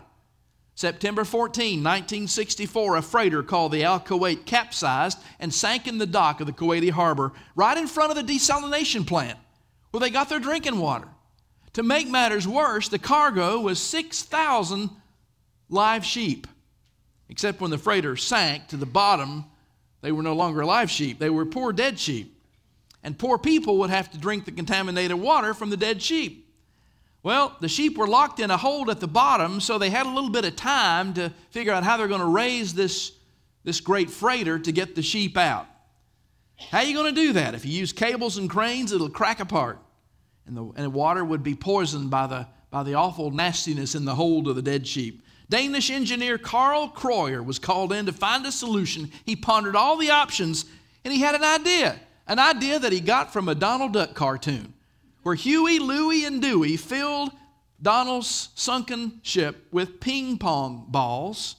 September 0.76 1.24
14, 1.24 1.84
1964, 1.84 2.98
a 2.98 3.02
freighter 3.02 3.42
called 3.42 3.72
the 3.72 3.84
Al 3.84 4.00
Kuwait 4.00 4.46
capsized 4.46 5.18
and 5.40 5.52
sank 5.52 5.88
in 5.88 5.98
the 5.98 6.06
dock 6.06 6.40
of 6.40 6.46
the 6.46 6.54
Kuwaiti 6.54 6.92
harbor 6.92 7.32
right 7.56 7.78
in 7.78 7.88
front 7.88 8.12
of 8.12 8.28
the 8.28 8.34
desalination 8.34 9.06
plant 9.06 9.40
where 9.92 10.02
they 10.02 10.10
got 10.10 10.30
their 10.30 10.40
drinking 10.40 10.78
water. 10.78 11.08
To 11.78 11.84
make 11.84 12.10
matters 12.10 12.48
worse, 12.48 12.90
the 12.90 12.98
cargo 12.98 13.60
was 13.60 13.80
6,000 13.80 14.90
live 15.70 16.04
sheep. 16.04 16.48
Except 17.30 17.62
when 17.62 17.70
the 17.70 17.78
freighter 17.78 18.16
sank 18.16 18.70
to 18.70 18.78
the 18.78 18.88
bottom, 18.88 19.46
they 20.02 20.12
were 20.12 20.24
no 20.24 20.34
longer 20.34 20.66
live 20.66 20.90
sheep, 20.90 21.20
they 21.20 21.30
were 21.30 21.46
poor 21.46 21.72
dead 21.72 22.00
sheep. 22.00 22.36
And 23.04 23.16
poor 23.16 23.38
people 23.38 23.78
would 23.78 23.92
have 23.92 24.10
to 24.10 24.18
drink 24.18 24.46
the 24.46 24.54
contaminated 24.54 25.18
water 25.18 25.54
from 25.54 25.70
the 25.70 25.78
dead 25.78 26.02
sheep. 26.02 26.52
Well, 27.22 27.56
the 27.62 27.70
sheep 27.70 27.96
were 27.96 28.08
locked 28.08 28.40
in 28.40 28.50
a 28.50 28.58
hold 28.58 28.90
at 28.90 29.00
the 29.00 29.08
bottom, 29.08 29.62
so 29.62 29.78
they 29.78 29.92
had 29.92 30.08
a 30.08 30.10
little 30.10 30.32
bit 30.32 30.46
of 30.46 30.56
time 30.56 31.14
to 31.14 31.32
figure 31.52 31.74
out 31.74 31.84
how 31.84 31.96
they're 31.96 32.08
going 32.08 32.22
to 32.22 32.26
raise 32.26 32.74
this, 32.74 33.12
this 33.64 33.82
great 33.82 34.10
freighter 34.10 34.58
to 34.58 34.72
get 34.72 34.96
the 34.96 35.04
sheep 35.04 35.38
out. 35.38 35.68
How 36.56 36.80
are 36.80 36.86
you 36.86 36.96
going 36.96 37.14
to 37.14 37.22
do 37.22 37.34
that? 37.34 37.54
If 37.54 37.66
you 37.66 37.72
use 37.72 37.94
cables 37.94 38.40
and 38.40 38.50
cranes, 38.50 38.92
it'll 38.94 39.12
crack 39.12 39.40
apart 39.40 39.78
and 40.48 40.58
the, 40.58 40.72
and 40.76 40.94
water 40.94 41.24
would 41.24 41.44
be 41.44 41.56
poisoned 41.56 42.10
by 42.10 42.28
the, 42.28 42.48
by 42.72 42.84
the 42.84 42.96
awful 42.96 43.32
nastiness 43.32 43.96
in 43.96 44.06
the 44.06 44.16
hold 44.16 44.48
of 44.48 44.56
the 44.56 44.62
dead 44.62 44.88
sheep. 44.88 45.24
Danish 45.50 45.90
engineer 45.90 46.38
Karl 46.38 46.90
Krøyer 46.90 47.46
was 47.46 47.60
called 47.60 47.94
in 47.94 48.06
to 48.06 48.14
find 48.14 48.46
a 48.46 48.52
solution. 48.52 49.12
He 49.26 49.36
pondered 49.36 49.76
all 49.76 49.98
the 49.98 50.10
options 50.10 50.66
and 51.06 51.14
he 51.14 51.22
had 51.22 51.36
an 51.36 51.44
idea, 51.44 52.00
an 52.28 52.40
idea 52.40 52.80
that 52.80 52.92
he 52.92 53.00
got 53.00 53.32
from 53.32 53.48
a 53.48 53.56
Donald 53.56 53.94
Duck 53.94 54.14
cartoon, 54.14 54.74
where 55.24 55.36
Huey, 55.36 55.80
Louie, 55.80 56.26
and 56.26 56.42
Dewey 56.42 56.76
filled 56.76 57.32
Donald's 57.82 58.50
sunken 58.56 59.22
ship 59.24 59.68
with 59.72 60.00
ping 60.02 60.38
pong 60.38 60.86
balls. 60.90 61.56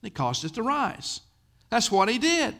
They 0.00 0.10
caused 0.10 0.44
it 0.44 0.54
to 0.54 0.62
rise. 0.62 1.20
That's 1.68 1.90
what 1.90 2.08
he 2.08 2.18
did. 2.18 2.54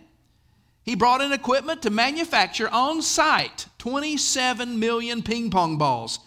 He 0.89 0.95
brought 0.95 1.21
in 1.21 1.35
equipment 1.35 1.83
to 1.83 1.91
manufacture 1.91 2.67
on 2.71 3.03
site 3.03 3.67
27 3.77 4.79
million 4.81 5.23
ping 5.23 5.51
pong 5.51 5.77
balls. 5.77 6.19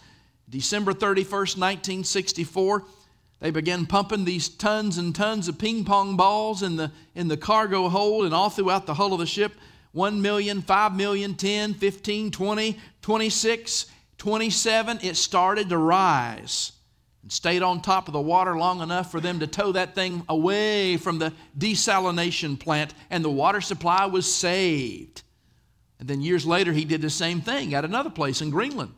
December 0.48 0.92
31st, 0.92 1.58
1964, 1.58 2.84
They 3.40 3.50
began 3.50 3.86
pumping 3.86 4.24
these 4.24 4.48
tons 4.48 4.98
and 4.98 5.16
tons 5.16 5.48
of 5.48 5.58
ping 5.58 5.84
pong 5.84 6.16
balls 6.16 6.62
in 6.62 6.76
the, 6.76 6.92
in 7.16 7.26
the 7.26 7.36
cargo 7.36 7.88
hold 7.88 8.24
and 8.24 8.32
all 8.32 8.50
throughout 8.50 8.86
the 8.86 8.94
hull 8.94 9.12
of 9.12 9.18
the 9.18 9.26
ship 9.26 9.52
1 9.90 10.22
million, 10.22 10.62
5 10.62 10.94
million, 10.94 11.34
10, 11.34 11.74
15, 11.74 12.30
20, 12.30 12.78
26, 13.02 13.86
27. 14.16 15.00
It 15.02 15.16
started 15.16 15.70
to 15.70 15.76
rise 15.76 16.70
and 17.22 17.30
stayed 17.32 17.62
on 17.62 17.80
top 17.80 18.08
of 18.08 18.12
the 18.12 18.20
water 18.20 18.56
long 18.56 18.80
enough 18.80 19.10
for 19.10 19.20
them 19.20 19.40
to 19.40 19.46
tow 19.46 19.72
that 19.72 19.94
thing 19.94 20.24
away 20.28 20.96
from 20.96 21.18
the 21.18 21.32
desalination 21.56 22.58
plant, 22.58 22.94
and 23.10 23.24
the 23.24 23.30
water 23.30 23.60
supply 23.60 24.06
was 24.06 24.32
saved. 24.32 25.22
And 26.00 26.08
then 26.08 26.20
years 26.20 26.44
later, 26.44 26.72
he 26.72 26.84
did 26.84 27.00
the 27.00 27.10
same 27.10 27.40
thing 27.40 27.74
at 27.74 27.84
another 27.84 28.10
place 28.10 28.42
in 28.42 28.50
Greenland. 28.50 28.92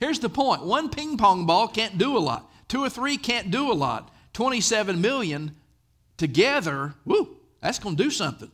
Here's 0.00 0.18
the 0.18 0.28
point 0.28 0.64
one 0.64 0.90
ping 0.90 1.16
pong 1.16 1.46
ball 1.46 1.68
can't 1.68 1.96
do 1.96 2.16
a 2.16 2.18
lot. 2.18 2.50
Two 2.68 2.82
or 2.82 2.90
three 2.90 3.16
can't 3.16 3.50
do 3.50 3.70
a 3.70 3.74
lot. 3.74 4.12
27 4.32 5.00
million 5.00 5.54
together, 6.16 6.94
whoo, 7.04 7.36
that's 7.60 7.78
going 7.78 7.96
to 7.96 8.02
do 8.02 8.10
something. 8.10 8.50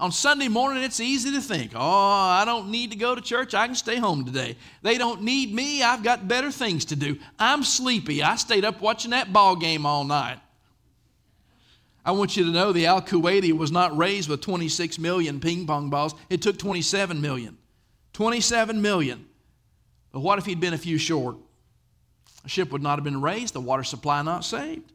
On 0.00 0.10
Sunday 0.10 0.48
morning, 0.48 0.82
it's 0.82 0.98
easy 0.98 1.30
to 1.32 1.40
think, 1.40 1.72
oh, 1.74 1.80
I 1.80 2.44
don't 2.44 2.70
need 2.70 2.90
to 2.90 2.96
go 2.96 3.14
to 3.14 3.20
church. 3.20 3.54
I 3.54 3.66
can 3.66 3.76
stay 3.76 3.96
home 3.96 4.24
today. 4.24 4.56
They 4.82 4.98
don't 4.98 5.22
need 5.22 5.54
me. 5.54 5.82
I've 5.82 6.02
got 6.02 6.26
better 6.26 6.50
things 6.50 6.84
to 6.86 6.96
do. 6.96 7.16
I'm 7.38 7.62
sleepy. 7.62 8.22
I 8.22 8.34
stayed 8.34 8.64
up 8.64 8.80
watching 8.80 9.12
that 9.12 9.32
ball 9.32 9.54
game 9.54 9.86
all 9.86 10.02
night. 10.02 10.40
I 12.04 12.10
want 12.10 12.36
you 12.36 12.44
to 12.44 12.50
know 12.50 12.72
the 12.72 12.86
Al 12.86 13.00
Kuwaiti 13.00 13.52
was 13.52 13.70
not 13.70 13.96
raised 13.96 14.28
with 14.28 14.40
26 14.40 14.98
million 14.98 15.40
ping 15.40 15.66
pong 15.66 15.90
balls. 15.90 16.14
It 16.28 16.42
took 16.42 16.58
27 16.58 17.20
million. 17.20 17.56
27 18.12 18.82
million. 18.82 19.26
But 20.12 20.20
what 20.20 20.38
if 20.38 20.44
he'd 20.44 20.60
been 20.60 20.74
a 20.74 20.78
few 20.78 20.98
short? 20.98 21.36
A 22.44 22.48
ship 22.48 22.72
would 22.72 22.82
not 22.82 22.98
have 22.98 23.04
been 23.04 23.22
raised, 23.22 23.54
the 23.54 23.60
water 23.60 23.84
supply 23.84 24.20
not 24.22 24.44
saved. 24.44 24.92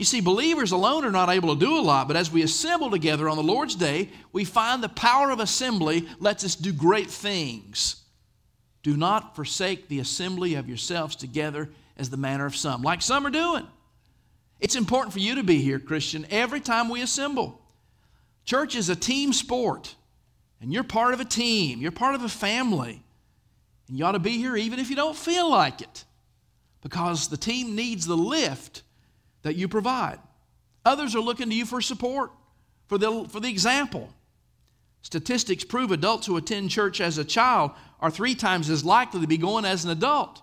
You 0.00 0.06
see, 0.06 0.22
believers 0.22 0.72
alone 0.72 1.04
are 1.04 1.10
not 1.10 1.28
able 1.28 1.54
to 1.54 1.60
do 1.60 1.76
a 1.76 1.82
lot, 1.82 2.08
but 2.08 2.16
as 2.16 2.32
we 2.32 2.42
assemble 2.42 2.90
together 2.90 3.28
on 3.28 3.36
the 3.36 3.42
Lord's 3.42 3.74
day, 3.74 4.08
we 4.32 4.46
find 4.46 4.82
the 4.82 4.88
power 4.88 5.30
of 5.30 5.40
assembly 5.40 6.08
lets 6.18 6.42
us 6.42 6.54
do 6.54 6.72
great 6.72 7.10
things. 7.10 7.96
Do 8.82 8.96
not 8.96 9.36
forsake 9.36 9.88
the 9.88 9.98
assembly 9.98 10.54
of 10.54 10.68
yourselves 10.68 11.16
together 11.16 11.68
as 11.98 12.08
the 12.08 12.16
manner 12.16 12.46
of 12.46 12.56
some, 12.56 12.80
like 12.80 13.02
some 13.02 13.26
are 13.26 13.30
doing. 13.30 13.66
It's 14.58 14.74
important 14.74 15.12
for 15.12 15.18
you 15.18 15.34
to 15.34 15.42
be 15.42 15.60
here, 15.60 15.78
Christian, 15.78 16.26
every 16.30 16.60
time 16.60 16.88
we 16.88 17.02
assemble. 17.02 17.60
Church 18.46 18.76
is 18.76 18.88
a 18.88 18.96
team 18.96 19.34
sport, 19.34 19.94
and 20.62 20.72
you're 20.72 20.82
part 20.82 21.12
of 21.12 21.20
a 21.20 21.26
team, 21.26 21.82
you're 21.82 21.92
part 21.92 22.14
of 22.14 22.24
a 22.24 22.28
family, 22.30 23.02
and 23.86 23.98
you 23.98 24.06
ought 24.06 24.12
to 24.12 24.18
be 24.18 24.38
here 24.38 24.56
even 24.56 24.78
if 24.78 24.88
you 24.88 24.96
don't 24.96 25.14
feel 25.14 25.50
like 25.50 25.82
it 25.82 26.06
because 26.80 27.28
the 27.28 27.36
team 27.36 27.76
needs 27.76 28.06
the 28.06 28.16
lift 28.16 28.82
that 29.42 29.56
you 29.56 29.68
provide. 29.68 30.18
Others 30.84 31.14
are 31.14 31.20
looking 31.20 31.48
to 31.48 31.54
you 31.54 31.66
for 31.66 31.80
support, 31.80 32.30
for 32.86 32.98
the, 32.98 33.26
for 33.28 33.40
the 33.40 33.48
example. 33.48 34.10
Statistics 35.02 35.64
prove 35.64 35.90
adults 35.90 36.26
who 36.26 36.36
attend 36.36 36.70
church 36.70 37.00
as 37.00 37.18
a 37.18 37.24
child 37.24 37.72
are 38.00 38.10
three 38.10 38.34
times 38.34 38.68
as 38.68 38.84
likely 38.84 39.20
to 39.20 39.26
be 39.26 39.38
going 39.38 39.64
as 39.64 39.84
an 39.84 39.90
adult. 39.90 40.42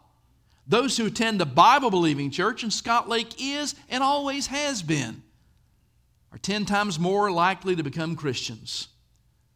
Those 0.67 0.97
who 0.97 1.05
attend 1.05 1.41
a 1.41 1.45
Bible 1.45 1.89
believing 1.89 2.29
church, 2.29 2.63
and 2.63 2.73
Scott 2.73 3.07
Lake 3.07 3.41
is 3.41 3.75
and 3.89 4.03
always 4.03 4.47
has 4.47 4.81
been, 4.83 5.23
are 6.31 6.37
10 6.37 6.65
times 6.65 6.99
more 6.99 7.31
likely 7.31 7.75
to 7.75 7.83
become 7.83 8.15
Christians. 8.15 8.89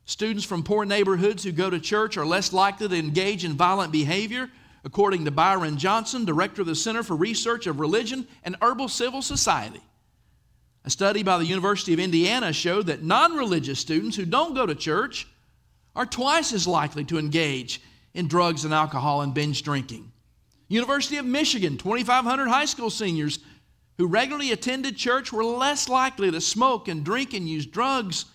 Students 0.06 0.46
from 0.46 0.64
poor 0.64 0.86
neighborhoods 0.86 1.44
who 1.44 1.52
go 1.52 1.70
to 1.70 1.80
church 1.80 2.18
are 2.18 2.26
less 2.26 2.54
likely 2.54 2.88
to 2.88 2.96
engage 2.96 3.44
in 3.44 3.54
violent 3.54 3.92
behavior 3.92 4.50
according 4.84 5.26
to 5.26 5.32
Byron 5.32 5.78
Johnson, 5.78 6.26
director 6.26 6.62
of 6.62 6.68
the 6.68 6.76
Center 6.76 7.04
for 7.04 7.16
Research 7.16 7.68
of 7.68 7.80
Religion 7.80 8.28
and 8.44 8.56
Urban 8.62 8.88
Civil 8.88 9.22
Society. 9.22 9.82
A 10.84 10.90
study 10.90 11.22
by 11.22 11.38
the 11.38 11.46
University 11.46 11.94
of 11.94 12.00
Indiana 12.00 12.52
showed 12.52 12.88
that 12.88 13.04
non 13.04 13.34
religious 13.36 13.80
students 13.80 14.18
who 14.18 14.26
don't 14.26 14.56
go 14.56 14.66
to 14.66 14.74
church 14.74 15.28
are 15.96 16.06
twice 16.06 16.54
as 16.54 16.68
likely 16.68 17.04
to 17.06 17.20
engage 17.20 17.82
in 18.14 18.28
drugs 18.28 18.66
and 18.66 18.74
alcohol 18.74 19.22
and 19.22 19.34
binge 19.34 19.62
drinking. 19.64 20.12
University 20.68 21.18
of 21.18 21.26
Michigan, 21.26 21.78
2,500 21.78 22.48
high 22.48 22.66
school 22.66 22.90
seniors 22.90 23.40
who 23.98 24.08
regularly 24.08 24.52
attended 24.52 24.98
church 24.98 25.32
were 25.32 25.44
less 25.44 25.88
likely 25.88 26.32
to 26.32 26.42
smoke 26.42 26.88
and 26.88 27.04
drink 27.04 27.34
and 27.34 27.48
use 27.48 27.66
drugs 27.66 28.26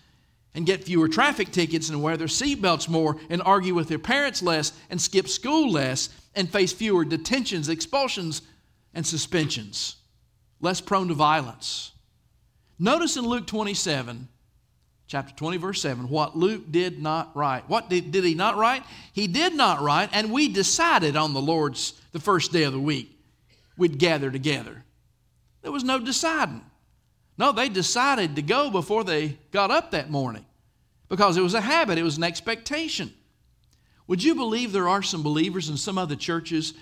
and 0.57 0.65
get 0.65 0.83
fewer 0.83 1.07
traffic 1.07 1.51
tickets 1.51 1.89
and 1.89 2.01
wear 2.01 2.17
their 2.17 2.25
seatbelts 2.25 2.89
more 2.89 3.17
and 3.29 3.43
argue 3.43 3.75
with 3.75 3.87
their 3.87 3.99
parents 3.99 4.41
less 4.41 4.73
and 4.89 4.99
skip 4.99 5.27
school 5.27 5.71
less 5.71 6.09
and 6.33 6.51
face 6.51 6.73
fewer 6.73 7.05
detentions, 7.05 7.69
expulsions, 7.69 8.41
and 8.91 9.05
suspensions, 9.05 9.97
less 10.59 10.81
prone 10.81 11.09
to 11.09 11.13
violence. 11.13 11.91
Notice 12.79 13.17
in 13.17 13.25
Luke 13.27 13.45
27, 13.45 14.27
chapter 15.05 15.35
20, 15.35 15.57
verse 15.57 15.79
7, 15.79 16.09
what 16.09 16.35
Luke 16.35 16.71
did 16.71 16.99
not 16.99 17.35
write. 17.35 17.69
What 17.69 17.87
did, 17.87 18.11
did 18.11 18.23
he 18.23 18.33
not 18.33 18.57
write? 18.57 18.81
He 19.13 19.27
did 19.27 19.53
not 19.53 19.81
write, 19.81 20.09
and 20.11 20.31
we 20.31 20.47
decided 20.47 21.15
on 21.15 21.35
the 21.35 21.41
Lord's, 21.41 21.93
the 22.13 22.19
first 22.19 22.51
day 22.51 22.63
of 22.63 22.73
the 22.73 22.79
week, 22.79 23.15
we'd 23.77 23.99
gather 23.99 24.31
together. 24.31 24.83
There 25.61 25.71
was 25.71 25.83
no 25.83 25.99
deciding. 25.99 26.63
No, 27.37 27.51
they 27.51 27.69
decided 27.69 28.35
to 28.37 28.41
go 28.41 28.71
before 28.71 29.03
they 29.03 29.37
got 29.51 29.69
up 29.69 29.91
that 29.91 30.09
morning 30.09 30.45
because 31.09 31.37
it 31.37 31.41
was 31.41 31.53
a 31.53 31.61
habit, 31.61 31.97
it 31.97 32.03
was 32.03 32.17
an 32.17 32.23
expectation. 32.23 33.13
Would 34.07 34.23
you 34.23 34.35
believe 34.35 34.71
there 34.71 34.89
are 34.89 35.03
some 35.03 35.23
believers 35.23 35.69
in 35.69 35.77
some 35.77 35.97
other 35.97 36.15
churches 36.15 36.73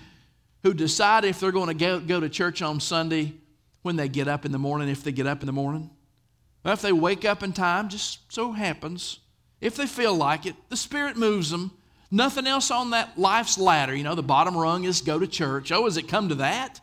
who 0.62 0.74
decide 0.74 1.24
if 1.24 1.40
they're 1.40 1.52
going 1.52 1.68
to 1.68 1.74
go, 1.74 2.00
go 2.00 2.20
to 2.20 2.28
church 2.28 2.62
on 2.62 2.80
Sunday 2.80 3.34
when 3.82 3.96
they 3.96 4.08
get 4.08 4.28
up 4.28 4.44
in 4.44 4.52
the 4.52 4.58
morning, 4.58 4.88
if 4.88 5.02
they 5.02 5.12
get 5.12 5.26
up 5.26 5.40
in 5.40 5.46
the 5.46 5.52
morning? 5.52 5.90
Well, 6.64 6.74
if 6.74 6.82
they 6.82 6.92
wake 6.92 7.24
up 7.24 7.42
in 7.42 7.52
time, 7.52 7.88
just 7.88 8.32
so 8.32 8.52
happens, 8.52 9.20
if 9.60 9.76
they 9.76 9.86
feel 9.86 10.14
like 10.14 10.46
it, 10.46 10.56
the 10.68 10.76
Spirit 10.76 11.16
moves 11.16 11.50
them. 11.50 11.72
Nothing 12.10 12.46
else 12.46 12.70
on 12.70 12.90
that 12.90 13.18
life's 13.18 13.58
ladder. 13.58 13.94
You 13.94 14.04
know, 14.04 14.14
the 14.14 14.22
bottom 14.22 14.56
rung 14.56 14.84
is 14.84 15.00
go 15.00 15.18
to 15.18 15.26
church. 15.26 15.72
Oh, 15.72 15.84
has 15.84 15.96
it 15.96 16.08
come 16.08 16.28
to 16.28 16.36
that? 16.36 16.80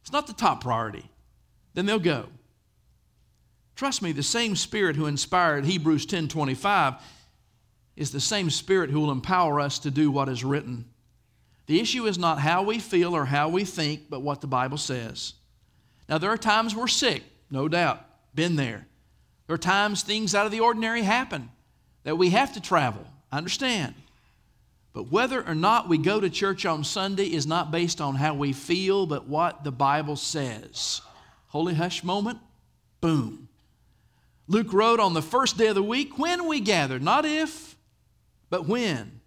It's 0.00 0.12
not 0.12 0.26
the 0.26 0.32
top 0.32 0.62
priority. 0.62 1.08
Then 1.74 1.86
they'll 1.86 1.98
go. 1.98 2.28
Trust 3.82 4.00
me, 4.00 4.12
the 4.12 4.22
same 4.22 4.54
Spirit 4.54 4.94
who 4.94 5.06
inspired 5.06 5.64
Hebrews 5.64 6.06
10:25 6.06 7.02
is 7.96 8.12
the 8.12 8.20
same 8.20 8.48
Spirit 8.48 8.90
who 8.90 9.00
will 9.00 9.10
empower 9.10 9.58
us 9.58 9.80
to 9.80 9.90
do 9.90 10.08
what 10.08 10.28
is 10.28 10.44
written. 10.44 10.84
The 11.66 11.80
issue 11.80 12.06
is 12.06 12.16
not 12.16 12.38
how 12.38 12.62
we 12.62 12.78
feel 12.78 13.12
or 13.12 13.24
how 13.24 13.48
we 13.48 13.64
think, 13.64 14.08
but 14.08 14.22
what 14.22 14.40
the 14.40 14.46
Bible 14.46 14.78
says. 14.78 15.34
Now, 16.08 16.18
there 16.18 16.30
are 16.30 16.38
times 16.38 16.76
we're 16.76 16.86
sick, 16.86 17.24
no 17.50 17.66
doubt, 17.66 18.06
been 18.36 18.54
there. 18.54 18.86
There 19.48 19.54
are 19.54 19.58
times 19.58 20.04
things 20.04 20.32
out 20.32 20.46
of 20.46 20.52
the 20.52 20.60
ordinary 20.60 21.02
happen 21.02 21.50
that 22.04 22.14
we 22.14 22.30
have 22.30 22.52
to 22.52 22.60
travel. 22.60 23.04
I 23.32 23.38
understand. 23.38 23.96
But 24.92 25.10
whether 25.10 25.44
or 25.44 25.56
not 25.56 25.88
we 25.88 25.98
go 25.98 26.20
to 26.20 26.30
church 26.30 26.64
on 26.64 26.84
Sunday 26.84 27.32
is 27.32 27.48
not 27.48 27.72
based 27.72 28.00
on 28.00 28.14
how 28.14 28.34
we 28.34 28.52
feel, 28.52 29.06
but 29.06 29.26
what 29.26 29.64
the 29.64 29.72
Bible 29.72 30.14
says. 30.14 31.00
Holy 31.48 31.74
hush 31.74 32.04
moment, 32.04 32.38
boom. 33.00 33.48
Luke 34.48 34.72
wrote 34.72 35.00
on 35.00 35.14
the 35.14 35.22
first 35.22 35.56
day 35.56 35.68
of 35.68 35.74
the 35.74 35.82
week 35.82 36.18
when 36.18 36.46
we 36.46 36.60
gathered, 36.60 37.02
not 37.02 37.24
if, 37.24 37.76
but 38.50 38.66
when? 38.66 39.20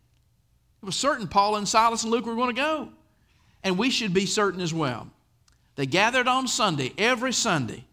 It 0.81 0.85
was 0.85 0.95
certain 0.95 1.27
Paul 1.27 1.55
and 1.55 1.67
Silas 1.67 2.03
and 2.03 2.11
Luke 2.11 2.25
were 2.25 2.35
going 2.35 2.53
to 2.55 2.61
go. 2.61 2.89
And 3.63 3.77
we 3.77 3.89
should 3.89 4.13
be 4.13 4.25
certain 4.25 4.61
as 4.61 4.73
well. 4.73 5.07
They 5.75 5.85
gathered 5.85 6.27
on 6.27 6.47
Sunday, 6.47 6.93
every 6.97 7.33
Sunday, 7.33 7.85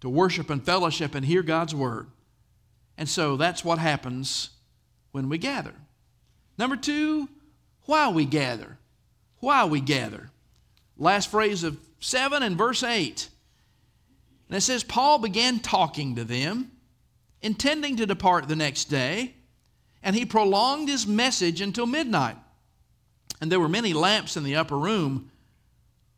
to 0.00 0.08
worship 0.08 0.50
and 0.50 0.64
fellowship 0.64 1.14
and 1.14 1.24
hear 1.24 1.42
God's 1.42 1.74
word. 1.74 2.08
And 2.98 3.08
so 3.08 3.36
that's 3.36 3.64
what 3.64 3.78
happens 3.78 4.50
when 5.12 5.28
we 5.28 5.38
gather. 5.38 5.74
Number 6.58 6.76
two, 6.76 7.28
why 7.86 8.08
we 8.08 8.24
gather. 8.24 8.78
Why 9.40 9.64
we 9.64 9.80
gather. 9.80 10.30
Last 10.96 11.30
phrase 11.30 11.64
of 11.64 11.78
7 12.00 12.42
and 12.42 12.56
verse 12.56 12.82
8. 12.82 13.28
And 14.54 14.58
it 14.58 14.66
says, 14.66 14.84
Paul 14.84 15.18
began 15.18 15.58
talking 15.58 16.14
to 16.14 16.22
them, 16.22 16.70
intending 17.42 17.96
to 17.96 18.06
depart 18.06 18.46
the 18.46 18.54
next 18.54 18.84
day 18.84 19.34
and 20.00 20.14
he 20.14 20.24
prolonged 20.24 20.88
his 20.88 21.08
message 21.08 21.60
until 21.60 21.86
midnight. 21.86 22.36
And 23.40 23.50
there 23.50 23.58
were 23.58 23.68
many 23.68 23.92
lamps 23.92 24.36
in 24.36 24.44
the 24.44 24.54
upper 24.54 24.78
room 24.78 25.32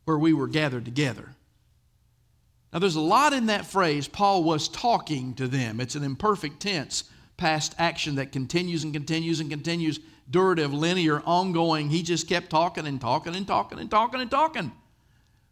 where 0.05 0.19
we 0.19 0.33
were 0.33 0.47
gathered 0.47 0.85
together. 0.85 1.33
Now, 2.71 2.77
there's 2.77 2.95
a 2.95 3.01
lot 3.01 3.33
in 3.33 3.47
that 3.47 3.65
phrase, 3.65 4.07
Paul 4.07 4.43
was 4.43 4.67
talking 4.67 5.33
to 5.33 5.47
them. 5.47 5.79
It's 5.79 5.95
an 5.95 6.03
imperfect 6.03 6.59
tense, 6.59 7.05
past 7.37 7.73
action 7.79 8.13
that 8.15 8.31
continues 8.31 8.83
and 8.83 8.93
continues 8.93 9.39
and 9.39 9.49
continues, 9.49 9.99
durative, 10.29 10.77
linear, 10.77 11.23
ongoing. 11.25 11.89
He 11.89 12.03
just 12.03 12.29
kept 12.29 12.51
talking 12.51 12.85
and 12.85 13.01
talking 13.01 13.35
and 13.35 13.47
talking 13.47 13.79
and 13.79 13.89
talking 13.89 14.21
and 14.21 14.29
talking. 14.29 14.71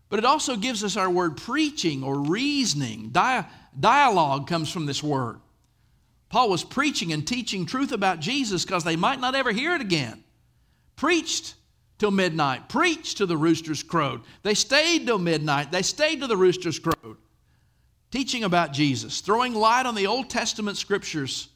But 0.10 0.20
it 0.20 0.26
also 0.26 0.56
gives 0.56 0.84
us 0.84 0.98
our 0.98 1.10
word 1.10 1.38
preaching 1.38 2.04
or 2.04 2.20
reasoning. 2.20 3.10
dialogue 3.80 4.48
comes 4.48 4.72
from 4.72 4.86
this 4.86 5.02
word. 5.02 5.40
Paul 6.30 6.50
was 6.50 6.64
preaching 6.64 7.14
and 7.14 7.26
teaching 7.26 7.66
truth 7.66 7.92
about 7.92 8.20
Jesus 8.20 8.66
because 8.66 8.84
they 8.84 8.96
might 8.96 9.20
not 9.20 9.36
ever 9.36 9.52
hear 9.52 9.74
it 9.74 9.82
again. 9.82 10.24
Preached 10.96 11.56
till 11.98 12.12
midnight, 12.12 12.68
preached 12.68 13.18
till 13.18 13.28
the 13.28 13.38
roosters 13.38 13.84
crowed. 13.84 14.22
They 14.44 14.54
stayed 14.54 15.06
till 15.06 15.20
midnight, 15.20 15.72
they 15.72 15.82
stayed 15.82 16.20
till 16.20 16.28
the 16.28 16.38
roosters 16.38 16.80
crowed, 16.80 17.18
teaching 18.12 18.44
about 18.44 18.74
Jesus, 18.74 19.22
throwing 19.22 19.54
light 19.54 19.86
on 19.86 19.96
the 19.96 20.08
Old 20.08 20.30
Testament 20.30 20.78
scriptures, 20.78 21.48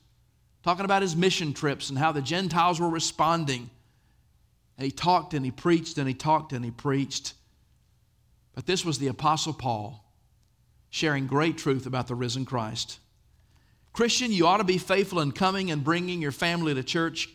talking 0.63 0.85
about 0.85 1.01
his 1.01 1.15
mission 1.15 1.53
trips 1.53 1.89
and 1.89 1.97
how 1.97 2.11
the 2.11 2.21
Gentiles 2.21 2.79
were 2.79 2.89
responding. 2.89 3.69
And 4.77 4.85
he 4.85 4.91
talked 4.91 5.33
and 5.33 5.43
he 5.43 5.51
preached 5.51 5.97
and 5.97 6.07
he 6.07 6.13
talked 6.13 6.53
and 6.53 6.63
he 6.63 6.71
preached. 6.71 7.33
But 8.59 8.65
this 8.65 8.83
was 8.83 8.99
the 8.99 9.07
Apostle 9.07 9.53
Paul 9.53 10.03
sharing 10.89 11.27
great 11.27 11.57
truth 11.57 11.85
about 11.85 12.07
the 12.07 12.13
risen 12.13 12.43
Christ. 12.43 12.99
Christian, 13.93 14.33
you 14.33 14.47
ought 14.47 14.57
to 14.57 14.65
be 14.65 14.77
faithful 14.77 15.21
in 15.21 15.31
coming 15.31 15.71
and 15.71 15.81
bringing 15.81 16.21
your 16.21 16.33
family 16.33 16.73
to 16.73 16.83
church 16.83 17.29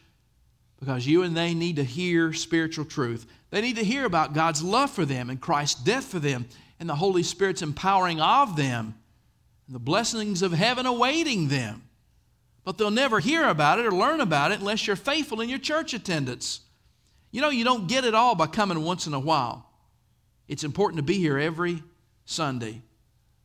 because 0.78 1.06
you 1.06 1.22
and 1.22 1.34
they 1.34 1.54
need 1.54 1.76
to 1.76 1.82
hear 1.82 2.34
spiritual 2.34 2.84
truth. 2.84 3.24
They 3.48 3.62
need 3.62 3.76
to 3.76 3.84
hear 3.84 4.04
about 4.04 4.34
God's 4.34 4.62
love 4.62 4.90
for 4.90 5.06
them 5.06 5.30
and 5.30 5.40
Christ's 5.40 5.82
death 5.82 6.04
for 6.04 6.18
them 6.18 6.44
and 6.78 6.90
the 6.90 6.94
Holy 6.94 7.22
Spirit's 7.22 7.62
empowering 7.62 8.20
of 8.20 8.54
them 8.56 8.94
and 9.66 9.74
the 9.74 9.80
blessings 9.80 10.42
of 10.42 10.52
heaven 10.52 10.84
awaiting 10.84 11.48
them. 11.48 11.84
But 12.64 12.76
they'll 12.76 12.90
never 12.90 13.18
hear 13.18 13.48
about 13.48 13.78
it 13.78 13.86
or 13.86 13.92
learn 13.92 14.20
about 14.20 14.52
it 14.52 14.60
unless 14.60 14.86
you're 14.86 14.94
faithful 14.94 15.40
in 15.40 15.48
your 15.48 15.58
church 15.58 15.94
attendance. 15.94 16.60
You 17.30 17.40
know, 17.40 17.48
you 17.48 17.64
don't 17.64 17.88
get 17.88 18.04
it 18.04 18.14
all 18.14 18.34
by 18.34 18.46
coming 18.46 18.84
once 18.84 19.06
in 19.06 19.14
a 19.14 19.18
while. 19.18 19.70
It's 20.48 20.64
important 20.64 20.98
to 20.98 21.02
be 21.02 21.18
here 21.18 21.38
every 21.38 21.82
Sunday 22.24 22.82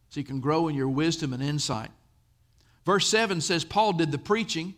so 0.10 0.20
you 0.20 0.26
can 0.26 0.40
grow 0.40 0.68
in 0.68 0.76
your 0.76 0.90
wisdom 0.90 1.34
and 1.34 1.42
insight. 1.42 1.92
Verse 2.86 3.08
7 3.08 3.42
says 3.42 3.64
Paul 3.64 3.94
did 3.94 4.12
the 4.12 4.18
preaching, 4.18 4.74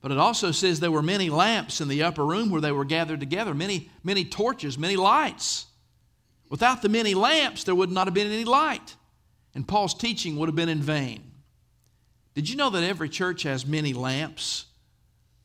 but 0.00 0.10
it 0.10 0.18
also 0.18 0.50
says 0.50 0.80
there 0.80 0.90
were 0.90 1.02
many 1.02 1.30
lamps 1.30 1.80
in 1.80 1.88
the 1.88 2.02
upper 2.02 2.24
room 2.24 2.50
where 2.50 2.60
they 2.60 2.72
were 2.72 2.84
gathered 2.84 3.20
together, 3.20 3.54
many, 3.54 3.90
many 4.02 4.24
torches, 4.24 4.78
many 4.78 4.96
lights. 4.96 5.66
Without 6.48 6.82
the 6.82 6.88
many 6.88 7.14
lamps, 7.14 7.64
there 7.64 7.74
would 7.74 7.92
not 7.92 8.06
have 8.06 8.14
been 8.14 8.26
any 8.26 8.44
light, 8.44 8.96
and 9.54 9.68
Paul's 9.68 9.94
teaching 9.94 10.36
would 10.36 10.48
have 10.48 10.56
been 10.56 10.68
in 10.68 10.82
vain. 10.82 11.22
Did 12.34 12.48
you 12.48 12.56
know 12.56 12.70
that 12.70 12.82
every 12.82 13.08
church 13.08 13.44
has 13.44 13.66
many 13.66 13.92
lamps 13.92 14.66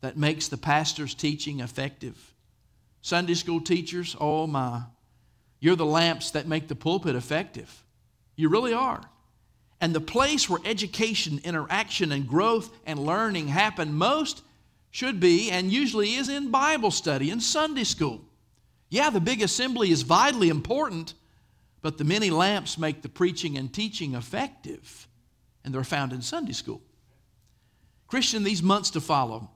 that 0.01 0.17
makes 0.17 0.47
the 0.47 0.57
pastor's 0.57 1.13
teaching 1.13 1.59
effective? 1.59 2.33
Sunday 3.01 3.35
school 3.35 3.61
teachers, 3.61 4.15
oh 4.19 4.47
my, 4.47 4.81
you're 5.59 5.75
the 5.75 5.85
lamps 5.85 6.31
that 6.31 6.47
make 6.47 6.67
the 6.67 6.75
pulpit 6.75 7.15
effective. 7.15 7.83
You 8.35 8.49
really 8.49 8.73
are. 8.73 9.01
And 9.81 9.93
the 9.93 10.01
place 10.01 10.49
where 10.49 10.59
education, 10.65 11.41
interaction, 11.43 12.11
and 12.11 12.27
growth 12.27 12.69
and 12.85 12.99
learning 12.99 13.49
happen 13.49 13.93
most 13.93 14.41
should 14.91 15.19
be 15.19 15.51
and 15.51 15.71
usually 15.71 16.15
is 16.15 16.29
in 16.29 16.51
Bible 16.51 16.91
study 16.91 17.29
and 17.29 17.43
Sunday 17.43 17.83
school. 17.83 18.21
Yeah, 18.89 19.09
the 19.09 19.19
big 19.19 19.41
assembly 19.41 19.91
is 19.91 20.03
vitally 20.03 20.49
important, 20.49 21.13
but 21.81 21.97
the 21.97 22.03
many 22.03 22.29
lamps 22.29 22.77
make 22.77 23.01
the 23.01 23.09
preaching 23.09 23.57
and 23.57 23.73
teaching 23.73 24.15
effective, 24.15 25.07
and 25.63 25.73
they're 25.73 25.83
found 25.83 26.13
in 26.13 26.21
Sunday 26.21 26.53
school. 26.53 26.81
Christian, 28.07 28.43
these 28.43 28.63
months 28.63 28.91
to 28.91 29.01
follow, 29.01 29.49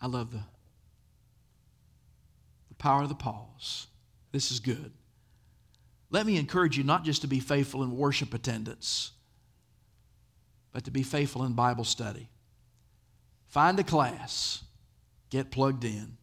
I 0.00 0.06
love 0.06 0.32
the, 0.32 0.40
power 2.84 3.02
of 3.02 3.08
the 3.08 3.14
pause. 3.14 3.86
This 4.30 4.50
is 4.50 4.60
good. 4.60 4.92
Let 6.10 6.26
me 6.26 6.36
encourage 6.36 6.76
you 6.76 6.84
not 6.84 7.02
just 7.02 7.22
to 7.22 7.26
be 7.26 7.40
faithful 7.40 7.82
in 7.82 7.96
worship 7.96 8.34
attendance, 8.34 9.12
but 10.70 10.84
to 10.84 10.90
be 10.90 11.02
faithful 11.02 11.44
in 11.44 11.54
Bible 11.54 11.84
study. 11.84 12.28
Find 13.46 13.80
a 13.80 13.84
class, 13.84 14.62
get 15.30 15.50
plugged 15.50 15.84
in. 15.84 16.18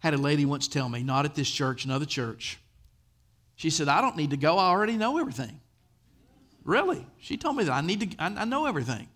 Had 0.00 0.14
a 0.14 0.18
lady 0.18 0.44
once 0.44 0.66
tell 0.66 0.88
me, 0.88 1.04
not 1.04 1.24
at 1.24 1.36
this 1.36 1.48
church, 1.48 1.84
another 1.84 2.04
church. 2.04 2.58
She 3.54 3.70
said, 3.70 3.86
I 3.86 4.00
don't 4.00 4.16
need 4.16 4.30
to 4.30 4.36
go, 4.36 4.58
I 4.58 4.68
already 4.68 4.96
know 4.96 5.18
everything. 5.18 5.60
Really? 6.64 7.06
She 7.18 7.36
told 7.36 7.56
me 7.56 7.62
that 7.62 7.72
I 7.72 7.82
need 7.82 8.00
to, 8.00 8.16
I, 8.18 8.26
I 8.26 8.44
know 8.46 8.66
everything. 8.66 9.08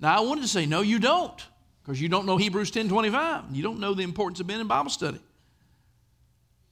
Now 0.00 0.18
I 0.18 0.20
wanted 0.26 0.40
to 0.40 0.48
say, 0.48 0.66
no, 0.66 0.80
you 0.80 0.98
don't, 0.98 1.40
because 1.84 2.00
you 2.00 2.08
don't 2.08 2.26
know 2.26 2.36
Hebrews 2.36 2.70
10 2.70 2.88
25. 2.88 3.44
You 3.52 3.62
don't 3.62 3.78
know 3.78 3.94
the 3.94 4.02
importance 4.02 4.40
of 4.40 4.46
being 4.46 4.60
in 4.60 4.66
Bible 4.66 4.90
study. 4.90 5.20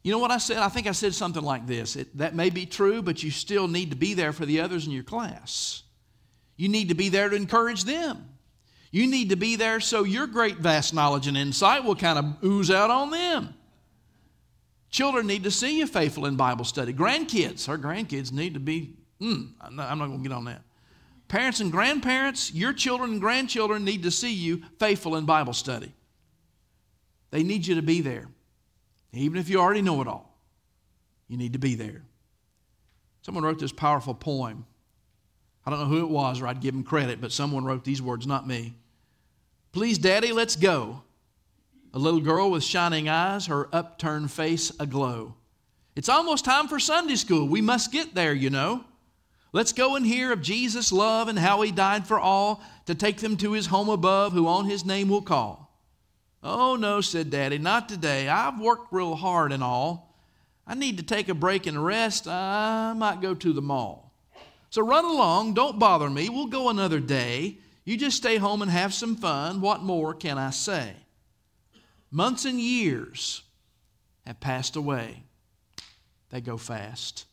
You 0.02 0.10
know 0.10 0.18
what 0.18 0.30
I 0.30 0.38
said? 0.38 0.56
I 0.56 0.68
think 0.68 0.86
I 0.86 0.92
said 0.92 1.14
something 1.14 1.42
like 1.42 1.66
this. 1.66 1.94
It, 1.94 2.16
that 2.18 2.34
may 2.34 2.50
be 2.50 2.66
true, 2.66 3.02
but 3.02 3.22
you 3.22 3.30
still 3.30 3.68
need 3.68 3.90
to 3.90 3.96
be 3.96 4.14
there 4.14 4.32
for 4.32 4.46
the 4.46 4.60
others 4.60 4.86
in 4.86 4.92
your 4.92 5.04
class. 5.04 5.82
You 6.56 6.68
need 6.68 6.88
to 6.88 6.94
be 6.94 7.08
there 7.08 7.28
to 7.28 7.36
encourage 7.36 7.84
them. 7.84 8.28
You 8.90 9.06
need 9.06 9.30
to 9.30 9.36
be 9.36 9.56
there 9.56 9.80
so 9.80 10.02
your 10.02 10.26
great 10.26 10.58
vast 10.58 10.92
knowledge 10.92 11.26
and 11.26 11.36
insight 11.36 11.84
will 11.84 11.96
kind 11.96 12.18
of 12.18 12.44
ooze 12.44 12.70
out 12.70 12.90
on 12.90 13.10
them. 13.10 13.54
Children 14.90 15.26
need 15.26 15.44
to 15.44 15.50
see 15.50 15.78
you 15.78 15.86
faithful 15.86 16.26
in 16.26 16.36
Bible 16.36 16.64
study. 16.64 16.92
Grandkids, 16.92 17.68
our 17.68 17.78
grandkids 17.78 18.32
need 18.32 18.54
to 18.54 18.60
be, 18.60 18.96
mm, 19.20 19.48
I'm 19.60 19.76
not, 19.76 19.96
not 19.96 20.06
going 20.06 20.22
to 20.22 20.28
get 20.28 20.34
on 20.34 20.44
that. 20.44 20.62
Parents 21.32 21.60
and 21.60 21.72
grandparents, 21.72 22.52
your 22.52 22.74
children 22.74 23.12
and 23.12 23.20
grandchildren 23.20 23.86
need 23.86 24.02
to 24.02 24.10
see 24.10 24.34
you 24.34 24.64
faithful 24.78 25.16
in 25.16 25.24
Bible 25.24 25.54
study. 25.54 25.90
They 27.30 27.42
need 27.42 27.66
you 27.66 27.76
to 27.76 27.80
be 27.80 28.02
there. 28.02 28.28
Even 29.14 29.38
if 29.38 29.48
you 29.48 29.58
already 29.58 29.80
know 29.80 30.02
it 30.02 30.06
all, 30.08 30.36
you 31.28 31.38
need 31.38 31.54
to 31.54 31.58
be 31.58 31.74
there. 31.74 32.02
Someone 33.22 33.44
wrote 33.44 33.58
this 33.58 33.72
powerful 33.72 34.12
poem. 34.12 34.66
I 35.64 35.70
don't 35.70 35.80
know 35.80 35.86
who 35.86 36.04
it 36.04 36.10
was, 36.10 36.42
or 36.42 36.48
I'd 36.48 36.60
give 36.60 36.74
him 36.74 36.84
credit, 36.84 37.18
but 37.18 37.32
someone 37.32 37.64
wrote 37.64 37.82
these 37.82 38.02
words, 38.02 38.26
not 38.26 38.46
me. 38.46 38.74
Please, 39.72 39.96
Daddy, 39.96 40.32
let's 40.32 40.54
go. 40.54 41.02
A 41.94 41.98
little 41.98 42.20
girl 42.20 42.50
with 42.50 42.62
shining 42.62 43.08
eyes, 43.08 43.46
her 43.46 43.74
upturned 43.74 44.30
face 44.30 44.70
aglow. 44.78 45.34
It's 45.96 46.10
almost 46.10 46.44
time 46.44 46.68
for 46.68 46.78
Sunday 46.78 47.16
school. 47.16 47.48
We 47.48 47.62
must 47.62 47.90
get 47.90 48.14
there, 48.14 48.34
you 48.34 48.50
know. 48.50 48.84
Let's 49.52 49.72
go 49.72 49.96
and 49.96 50.06
hear 50.06 50.32
of 50.32 50.40
Jesus' 50.40 50.92
love 50.92 51.28
and 51.28 51.38
how 51.38 51.60
he 51.60 51.70
died 51.70 52.06
for 52.06 52.18
all 52.18 52.62
to 52.86 52.94
take 52.94 53.18
them 53.18 53.36
to 53.36 53.52
his 53.52 53.66
home 53.66 53.90
above, 53.90 54.32
who 54.32 54.46
on 54.46 54.64
his 54.64 54.84
name 54.84 55.08
will 55.08 55.22
call. 55.22 55.70
Oh, 56.42 56.76
no, 56.76 57.00
said 57.02 57.30
Daddy, 57.30 57.58
not 57.58 57.88
today. 57.88 58.28
I've 58.28 58.58
worked 58.58 58.92
real 58.92 59.14
hard 59.14 59.52
and 59.52 59.62
all. 59.62 60.16
I 60.66 60.74
need 60.74 60.96
to 60.96 61.02
take 61.02 61.28
a 61.28 61.34
break 61.34 61.66
and 61.66 61.84
rest. 61.84 62.26
I 62.26 62.94
might 62.96 63.20
go 63.20 63.34
to 63.34 63.52
the 63.52 63.62
mall. 63.62 64.14
So 64.70 64.80
run 64.80 65.04
along. 65.04 65.52
Don't 65.52 65.78
bother 65.78 66.08
me. 66.08 66.30
We'll 66.30 66.46
go 66.46 66.70
another 66.70 66.98
day. 66.98 67.58
You 67.84 67.96
just 67.96 68.16
stay 68.16 68.38
home 68.38 68.62
and 68.62 68.70
have 68.70 68.94
some 68.94 69.16
fun. 69.16 69.60
What 69.60 69.82
more 69.82 70.14
can 70.14 70.38
I 70.38 70.50
say? 70.50 70.94
Months 72.10 72.44
and 72.46 72.58
years 72.58 73.42
have 74.26 74.40
passed 74.40 74.76
away. 74.76 75.24
They 76.30 76.40
go 76.40 76.56
fast. 76.56 77.26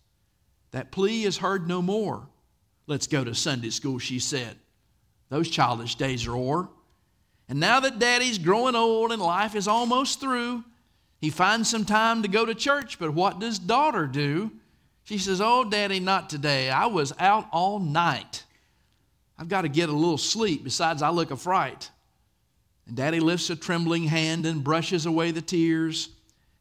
That 0.72 0.92
plea 0.92 1.24
is 1.24 1.38
heard 1.38 1.68
no 1.68 1.82
more. 1.82 2.28
Let's 2.88 3.08
go 3.08 3.24
to 3.24 3.36
Sunday 3.36 3.70
school, 3.70 4.00
she 4.00 4.20
said. 4.20 4.58
Those 5.30 5.50
childish 5.50 5.96
days 5.96 6.26
are 6.28 6.36
o'er. 6.36 6.70
And 7.48 7.60
now 7.60 7.80
that 7.80 8.00
daddy's 8.00 8.38
growing 8.38 8.76
old 8.76 9.12
and 9.12 9.22
life 9.22 9.56
is 9.56 9.68
almost 9.68 10.20
through, 10.20 10.64
he 11.20 11.30
finds 11.30 11.70
some 11.70 11.86
time 11.86 12.22
to 12.22 12.28
go 12.28 12.46
to 12.46 12.56
church. 12.56 13.00
But 13.00 13.14
what 13.14 13.40
does 13.40 13.60
daughter 13.60 14.08
do? 14.08 14.52
She 15.04 15.18
says, 15.18 15.42
Oh, 15.42 15.64
daddy, 15.64 16.00
not 16.00 16.30
today. 16.30 16.70
I 16.70 16.86
was 16.86 17.14
out 17.20 17.48
all 17.52 17.80
night. 17.80 18.44
I've 19.38 19.50
got 19.50 19.62
to 19.62 19.70
get 19.70 19.90
a 19.90 19.94
little 19.94 20.18
sleep. 20.18 20.64
Besides, 20.64 21.02
I 21.02 21.10
look 21.10 21.32
a 21.32 21.38
fright. 21.38 21.90
And 22.86 22.96
daddy 22.96 23.20
lifts 23.20 23.50
a 23.50 23.56
trembling 23.56 24.04
hand 24.04 24.46
and 24.46 24.64
brushes 24.64 25.06
away 25.06 25.32
the 25.32 25.42
tears. 25.42 26.10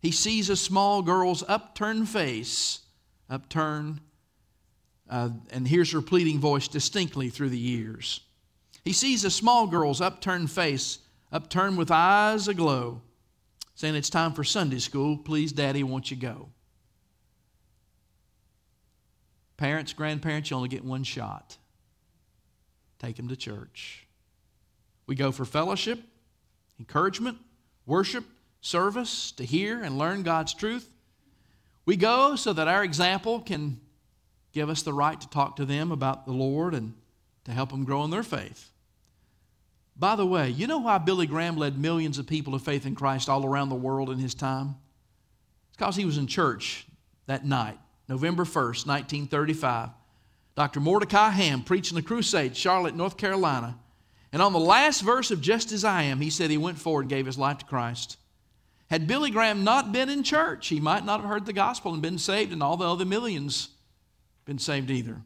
He 0.01 0.13
sees 0.13 0.49
a 0.49 0.57
small 0.57 1.03
girl's 1.03 1.43
upturned 1.49 2.09
face, 2.09 2.81
upturned, 3.29 4.01
uh, 5.09 5.31
and 5.51 5.67
hears 5.67 5.93
her 5.93 6.03
pleading 6.03 6.39
voice 6.39 6.69
distinctly 6.69 7.31
through 7.31 7.51
the 7.51 7.59
years. 7.59 8.21
He 8.85 8.93
sees 8.93 9.25
a 9.25 9.31
small 9.31 9.67
girl's 9.67 10.01
upturned 10.01 10.51
face, 10.51 10.99
upturned 11.33 11.79
with 11.79 11.91
eyes 11.91 12.49
aglow, 12.49 13.03
saying, 13.75 13.95
It's 13.95 14.11
time 14.11 14.33
for 14.33 14.45
Sunday 14.45 14.79
school. 14.79 15.17
Please, 15.17 15.53
Daddy, 15.53 15.83
won't 15.83 16.11
you 16.11 16.17
go? 16.17 16.49
Parents, 19.57 19.93
grandparents, 19.93 20.51
you 20.51 20.57
only 20.57 20.69
get 20.69 20.85
one 20.85 21.05
shot. 21.05 21.57
Take 22.99 23.17
them 23.17 23.29
to 23.29 23.37
church. 23.37 24.07
We 25.07 25.15
go 25.15 25.33
for 25.33 25.45
fellowship, 25.45 26.01
encouragement, 26.79 27.39
worship, 27.87 28.25
service, 28.61 29.33
to 29.33 29.45
hear 29.45 29.83
and 29.83 29.99
learn 29.99 30.23
God's 30.23 30.55
truth. 30.55 30.89
We 31.89 31.97
go 31.97 32.37
so 32.37 32.53
that 32.53 32.69
our 32.69 32.85
example 32.85 33.41
can 33.41 33.81
give 34.53 34.69
us 34.69 34.83
the 34.83 34.93
right 34.93 35.19
to 35.19 35.31
talk 35.31 35.57
to 35.57 35.65
them 35.65 35.91
about 35.91 36.27
the 36.27 36.35
Lord 36.35 36.75
and 36.75 36.93
to 37.45 37.51
help 37.51 37.71
them 37.71 37.85
grow 37.85 38.05
in 38.05 38.11
their 38.11 38.23
faith. 38.23 38.71
By 39.97 40.15
the 40.15 40.27
way, 40.27 40.51
you 40.51 40.67
know 40.67 40.81
why 40.81 40.99
Billy 40.99 41.27
Graham 41.27 41.57
led 41.57 41.79
millions 41.79 42.19
of 42.19 42.27
people 42.27 42.53
to 42.53 42.59
faith 42.59 42.85
in 42.85 42.95
Christ 42.95 43.31
all 43.31 43.43
around 43.43 43.71
the 43.71 43.75
world 43.75 44.11
in 44.11 44.19
his 44.19 44.35
time? 44.35 44.75
It's 45.69 45.79
because 45.79 45.97
he 45.97 46.05
was 46.05 46.19
in 46.19 46.27
church 46.27 46.87
that 47.25 47.47
night, 47.47 47.79
November 48.07 48.45
1st, 48.45 48.87
1935. 48.87 49.89
Dr. 50.57 50.81
Mordecai 50.81 51.31
Ham 51.31 51.63
preaching 51.63 51.97
the 51.97 52.03
crusade, 52.03 52.55
Charlotte, 52.55 52.97
North 52.97 53.17
Carolina. 53.17 53.79
And 54.31 54.43
on 54.43 54.53
the 54.53 54.59
last 54.59 55.01
verse 55.01 55.31
of 55.31 55.41
Just 55.41 55.73
As 55.73 55.87
I 55.87 56.03
Am, 56.03 56.21
he 56.21 56.29
said 56.29 56.51
he 56.51 56.59
went 56.59 56.79
forward 56.79 57.05
and 57.05 57.11
gave 57.11 57.25
his 57.25 57.39
life 57.39 57.57
to 57.57 57.65
Christ. 57.65 58.19
Had 58.91 59.07
Billy 59.07 59.31
Graham 59.31 59.65
not 59.65 59.93
been 59.93 60.09
in 60.09 60.23
church, 60.23 60.69
he 60.69 60.81
might 60.81 61.05
not 61.05 61.21
have 61.21 61.29
heard 61.29 61.47
the 61.47 61.53
gospel 61.53 61.93
and 61.93 62.01
been 62.01 62.19
saved, 62.19 62.53
and 62.53 62.63
all 62.63 62.77
the 62.77 62.91
other 62.91 63.05
millions 63.05 63.69
been 64.47 64.59
saved 64.59 64.91
either. 64.91 65.17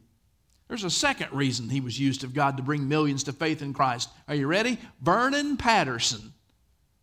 There's 0.67 0.83
a 0.83 0.89
second 0.89 1.31
reason 1.31 1.69
he 1.69 1.81
was 1.81 1.99
used 1.99 2.23
of 2.23 2.33
God 2.33 2.57
to 2.57 2.63
bring 2.63 2.87
millions 2.87 3.23
to 3.25 3.33
faith 3.33 3.61
in 3.61 3.73
Christ. 3.73 4.09
Are 4.27 4.35
you 4.35 4.47
ready? 4.47 4.79
Vernon 5.01 5.55
Patterson. 5.55 6.33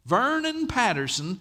Vernon 0.04 0.66
Patterson 0.66 1.40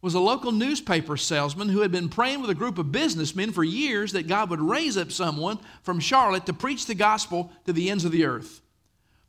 was 0.00 0.14
a 0.14 0.20
local 0.20 0.52
newspaper 0.52 1.16
salesman 1.16 1.68
who 1.68 1.80
had 1.80 1.90
been 1.90 2.08
praying 2.08 2.40
with 2.40 2.50
a 2.50 2.54
group 2.54 2.78
of 2.78 2.92
businessmen 2.92 3.52
for 3.52 3.64
years 3.64 4.12
that 4.12 4.28
God 4.28 4.48
would 4.50 4.60
raise 4.60 4.96
up 4.96 5.10
someone 5.10 5.58
from 5.82 5.98
Charlotte 5.98 6.46
to 6.46 6.52
preach 6.52 6.86
the 6.86 6.94
gospel 6.94 7.50
to 7.66 7.72
the 7.72 7.90
ends 7.90 8.04
of 8.04 8.12
the 8.12 8.24
earth. 8.24 8.60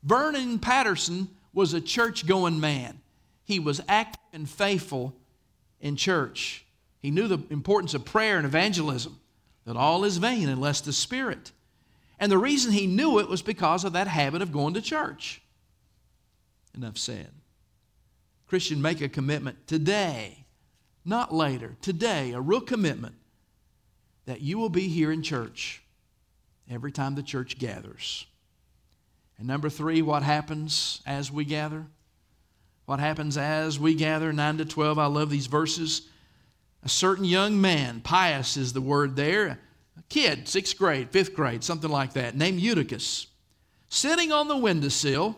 Vernon 0.02 0.60
Patterson 0.60 1.28
was 1.52 1.74
a 1.74 1.80
church 1.80 2.26
going 2.26 2.60
man. 2.60 3.00
He 3.44 3.58
was 3.58 3.82
active 3.88 4.19
and 4.32 4.48
faithful 4.48 5.14
in 5.80 5.96
church. 5.96 6.64
He 7.00 7.10
knew 7.10 7.28
the 7.28 7.42
importance 7.50 7.94
of 7.94 8.04
prayer 8.04 8.36
and 8.36 8.46
evangelism, 8.46 9.18
that 9.64 9.76
all 9.76 10.04
is 10.04 10.18
vain 10.18 10.48
unless 10.48 10.80
the 10.80 10.92
Spirit. 10.92 11.52
And 12.18 12.30
the 12.30 12.38
reason 12.38 12.72
he 12.72 12.86
knew 12.86 13.18
it 13.18 13.28
was 13.28 13.42
because 13.42 13.84
of 13.84 13.94
that 13.94 14.06
habit 14.06 14.42
of 14.42 14.52
going 14.52 14.74
to 14.74 14.82
church. 14.82 15.40
Enough 16.74 16.98
said. 16.98 17.30
Christian, 18.46 18.82
make 18.82 19.00
a 19.00 19.08
commitment 19.08 19.66
today, 19.66 20.44
not 21.04 21.32
later, 21.32 21.76
today, 21.80 22.32
a 22.32 22.40
real 22.40 22.60
commitment 22.60 23.14
that 24.26 24.40
you 24.40 24.58
will 24.58 24.68
be 24.68 24.88
here 24.88 25.10
in 25.10 25.22
church 25.22 25.82
every 26.68 26.92
time 26.92 27.14
the 27.14 27.22
church 27.22 27.58
gathers. 27.58 28.26
And 29.38 29.46
number 29.46 29.70
three, 29.70 30.02
what 30.02 30.22
happens 30.22 31.00
as 31.06 31.32
we 31.32 31.44
gather? 31.44 31.86
What 32.90 32.98
happens 32.98 33.36
as 33.36 33.78
we 33.78 33.94
gather? 33.94 34.32
9 34.32 34.58
to 34.58 34.64
12, 34.64 34.98
I 34.98 35.06
love 35.06 35.30
these 35.30 35.46
verses. 35.46 36.08
A 36.82 36.88
certain 36.88 37.24
young 37.24 37.60
man, 37.60 38.00
pais 38.00 38.56
is 38.56 38.72
the 38.72 38.80
word 38.80 39.14
there, 39.14 39.60
a 39.96 40.02
kid, 40.08 40.48
sixth 40.48 40.76
grade, 40.76 41.10
fifth 41.12 41.32
grade, 41.32 41.62
something 41.62 41.88
like 41.88 42.14
that, 42.14 42.36
named 42.36 42.58
Eutychus, 42.58 43.28
sitting 43.88 44.32
on 44.32 44.48
the 44.48 44.56
windowsill, 44.56 45.36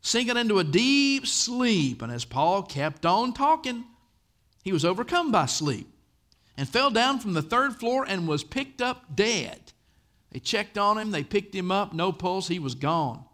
sinking 0.00 0.36
into 0.36 0.58
a 0.58 0.64
deep 0.64 1.24
sleep. 1.24 2.02
And 2.02 2.10
as 2.10 2.24
Paul 2.24 2.64
kept 2.64 3.06
on 3.06 3.32
talking, 3.32 3.84
he 4.64 4.72
was 4.72 4.84
overcome 4.84 5.30
by 5.30 5.46
sleep 5.46 5.86
and 6.56 6.68
fell 6.68 6.90
down 6.90 7.20
from 7.20 7.34
the 7.34 7.42
third 7.42 7.76
floor 7.76 8.04
and 8.08 8.26
was 8.26 8.42
picked 8.42 8.82
up 8.82 9.14
dead. 9.14 9.70
They 10.32 10.40
checked 10.40 10.76
on 10.76 10.98
him, 10.98 11.12
they 11.12 11.22
picked 11.22 11.54
him 11.54 11.70
up, 11.70 11.92
no 11.92 12.10
pulse, 12.10 12.48
he 12.48 12.58
was 12.58 12.74
gone. 12.74 13.24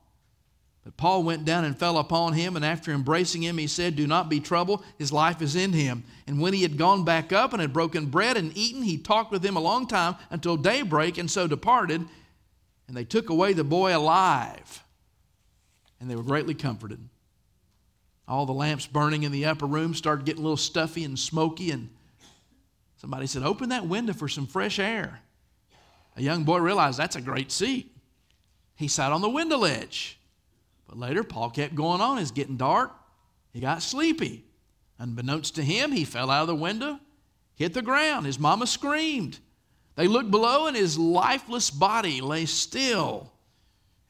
Paul 0.97 1.23
went 1.23 1.45
down 1.45 1.65
and 1.65 1.79
fell 1.79 1.99
upon 1.99 2.33
him, 2.33 2.57
and 2.57 2.65
after 2.65 2.93
embracing 2.93 3.43
him, 3.43 3.59
he 3.59 3.67
said, 3.67 3.95
Do 3.95 4.07
not 4.07 4.29
be 4.29 4.41
troubled, 4.41 4.85
his 4.97 5.13
life 5.13 5.43
is 5.43 5.55
in 5.55 5.73
him. 5.73 6.05
And 6.27 6.41
when 6.41 6.55
he 6.55 6.63
had 6.63 6.79
gone 6.79 7.05
back 7.05 7.33
up 7.33 7.53
and 7.53 7.61
had 7.61 7.73
broken 7.73 8.07
bread 8.07 8.37
and 8.37 8.57
eaten, 8.57 8.83
he 8.83 8.97
talked 8.97 9.31
with 9.31 9.45
him 9.45 9.57
a 9.57 9.61
long 9.61 9.87
time 9.87 10.17
until 10.31 10.57
daybreak, 10.57 11.19
and 11.19 11.31
so 11.31 11.47
departed. 11.47 12.07
And 12.87 12.97
they 12.97 13.05
took 13.05 13.29
away 13.29 13.53
the 13.53 13.65
boy 13.65 13.95
alive, 13.95 14.83
and 16.01 16.11
they 16.11 16.17
were 16.17 16.23
greatly 16.23 16.55
comforted. 16.55 17.01
All 18.27 18.47
the 18.47 18.53
lamps 18.53 18.87
burning 18.87 19.25
in 19.25 19.33
the 19.33 19.47
upper 19.47 19.67
room 19.67 19.95
started 19.95 20.25
getting 20.25 20.41
a 20.41 20.45
little 20.45 20.57
stuffy 20.57 21.05
and 21.05 21.19
smoky, 21.19 21.71
and 21.71 21.91
somebody 22.97 23.27
said, 23.27 23.43
Open 23.43 23.69
that 23.71 23.87
window 23.87 24.15
for 24.15 24.29
some 24.29 24.47
fresh 24.47 24.79
air. 24.79 25.21
A 26.17 26.23
young 26.23 26.45
boy 26.45 26.59
realized 26.59 26.99
that's 26.99 27.17
a 27.17 27.21
great 27.21 27.53
seat. 27.53 27.95
He 28.75 28.89
sat 28.89 29.13
on 29.13 29.21
the 29.21 29.29
window 29.29 29.59
ledge. 29.59 30.18
But 30.89 30.99
later, 30.99 31.23
Paul 31.23 31.51
kept 31.51 31.75
going 31.75 32.01
on. 32.01 32.19
It's 32.19 32.31
getting 32.31 32.57
dark. 32.57 32.93
He 33.53 33.61
got 33.61 33.83
sleepy. 33.83 34.45
Unbeknownst 34.99 35.55
to 35.55 35.63
him, 35.63 35.93
he 35.93 36.05
fell 36.05 36.31
out 36.31 36.43
of 36.43 36.49
the 36.49 36.57
window, 36.57 36.99
hit 37.55 37.73
the 37.73 37.83
ground. 37.83 38.27
His 38.27 38.39
mama 38.39 38.67
screamed. 38.67 39.39
They 39.95 40.09
looked 40.09 40.31
below, 40.31 40.67
and 40.67 40.77
his 40.77 40.99
lifeless 40.99 41.71
body 41.71 42.21
lay 42.21 42.47
still. 42.47 43.33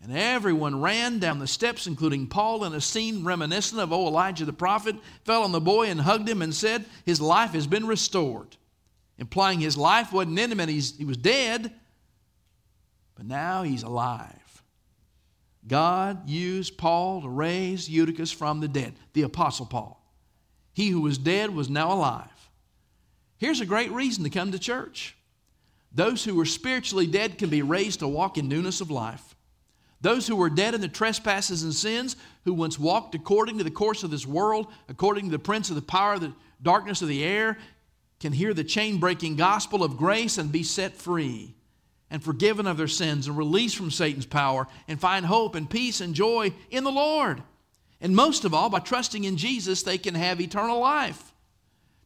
And 0.01 0.17
everyone 0.17 0.81
ran 0.81 1.19
down 1.19 1.41
the 1.41 1.47
steps, 1.47 1.87
including 1.87 2.29
Paul, 2.29 2.65
in 2.65 2.73
a 2.73 2.81
scene 2.81 3.25
reminiscent 3.25 3.81
of 3.81 3.93
old 3.93 4.09
Elijah 4.09 4.45
the 4.45 4.53
prophet, 4.53 4.97
fell 5.25 5.43
on 5.43 5.53
the 5.53 5.61
boy 5.61 5.89
and 5.89 6.01
hugged 6.01 6.29
him 6.29 6.41
and 6.41 6.55
said, 6.55 6.85
His 7.05 7.21
life 7.21 7.51
has 7.53 7.67
been 7.67 7.87
restored. 7.87 8.57
Implying 9.19 9.59
his 9.59 9.77
life 9.77 10.13
wasn't 10.13 10.39
in 10.39 10.53
him 10.53 10.61
and 10.61 10.71
he 10.71 11.05
was 11.05 11.17
dead, 11.17 11.73
but 13.17 13.27
now 13.27 13.65
he's 13.65 13.83
alive. 13.83 14.48
God 15.67 16.29
used 16.29 16.79
Paul 16.79 17.23
to 17.23 17.29
raise 17.29 17.89
Eutychus 17.89 18.33
from 18.33 18.61
the 18.61 18.69
dead, 18.69 18.95
the 19.13 19.23
Apostle 19.23 19.67
Paul. 19.67 20.03
He 20.73 20.89
who 20.89 21.01
was 21.01 21.19
dead 21.19 21.55
was 21.55 21.69
now 21.69 21.93
alive. 21.93 22.51
Here's 23.37 23.61
a 23.61 23.67
great 23.67 23.91
reason 23.91 24.25
to 24.25 24.31
come 24.31 24.53
to 24.53 24.59
church. 24.59 25.17
Those 25.93 26.25
who 26.25 26.35
were 26.35 26.45
spiritually 26.45 27.07
dead 27.07 27.39
can 27.39 27.51
be 27.51 27.63
raised 27.63 28.01
to 28.01 28.09
walk 28.09 28.39
in 28.39 28.49
newness 28.49 28.81
of 28.81 28.91
life. 28.91 29.35
Those 30.01 30.27
who 30.27 30.37
were 30.37 30.51
dead 30.51 30.75
in 30.75 30.81
the 30.81 30.89
trespasses 30.89 31.65
and 31.65 31.75
sins, 31.75 32.17
who 32.45 32.55
once 32.55 32.79
walked 32.79 33.15
according 33.15 33.59
to 33.59 33.65
the 33.65 33.71
course 33.71 34.05
of 34.05 34.11
this 34.11 34.27
world, 34.27 34.69
according 34.89 35.25
to 35.25 35.31
the 35.31 35.39
prince 35.39 35.71
of 35.71 35.77
the 35.77 35.83
power 35.83 36.15
of 36.15 36.21
the 36.21 36.33
darkness 36.63 37.03
of 37.03 37.09
the 37.09 37.25
air, 37.25 37.59
can 38.21 38.33
hear 38.33 38.55
the 38.55 38.65
chain 38.65 38.99
breaking 38.99 39.37
gospel 39.37 39.83
of 39.83 39.97
grace 39.97 40.39
and 40.39 40.53
be 40.53 40.63
set 40.63 40.97
free 40.97 41.57
and 42.11 42.23
forgiven 42.23 42.67
of 42.67 42.77
their 42.77 42.89
sins 42.89 43.27
and 43.27 43.37
released 43.37 43.77
from 43.77 43.91
Satan's 43.91 44.27
power 44.27 44.67
and 44.87 45.01
find 45.01 45.27
hope 45.27 45.55
and 45.55 45.69
peace 45.69 46.01
and 46.01 46.15
joy 46.15 46.53
in 46.71 46.85
the 46.85 46.91
Lord. 46.91 47.43
And 48.01 48.15
most 48.15 48.45
of 48.45 48.55
all, 48.55 48.71
by 48.71 48.79
trusting 48.79 49.25
in 49.25 49.37
Jesus, 49.37 49.83
they 49.83 49.99
can 49.99 50.15
have 50.15 50.41
eternal 50.41 50.79
life. 50.79 51.33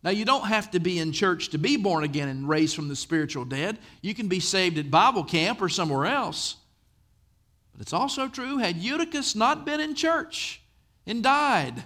Now, 0.03 0.11
you 0.11 0.25
don't 0.25 0.47
have 0.47 0.71
to 0.73 0.81
be 0.81 0.99
in 0.99 1.13
church 1.13 1.51
to 1.51 1.59
be 1.59 1.77
born 1.77 2.03
again 2.03 2.29
and 2.29 2.49
raised 2.49 2.75
from 2.75 2.89
the 2.89 2.97
spiritual 2.97 3.45
dead. 3.45 3.79
You 4.01 4.15
can 4.15 4.27
be 4.27 4.41
saved 4.41 4.79
at 4.79 4.91
Bible 4.91 5.23
camp 5.23 5.63
or 5.63 5.69
somewhere 5.69 6.07
else. 6.07 6.57
But 7.73 7.83
it's 7.83 7.93
also 7.93 8.27
true, 8.27 8.59
had 8.59 8.77
Eutychus 8.77 9.37
not 9.37 9.65
been 9.65 9.81
in 9.81 9.95
church 9.95 10.61
and 11.07 11.23
died, 11.23 11.85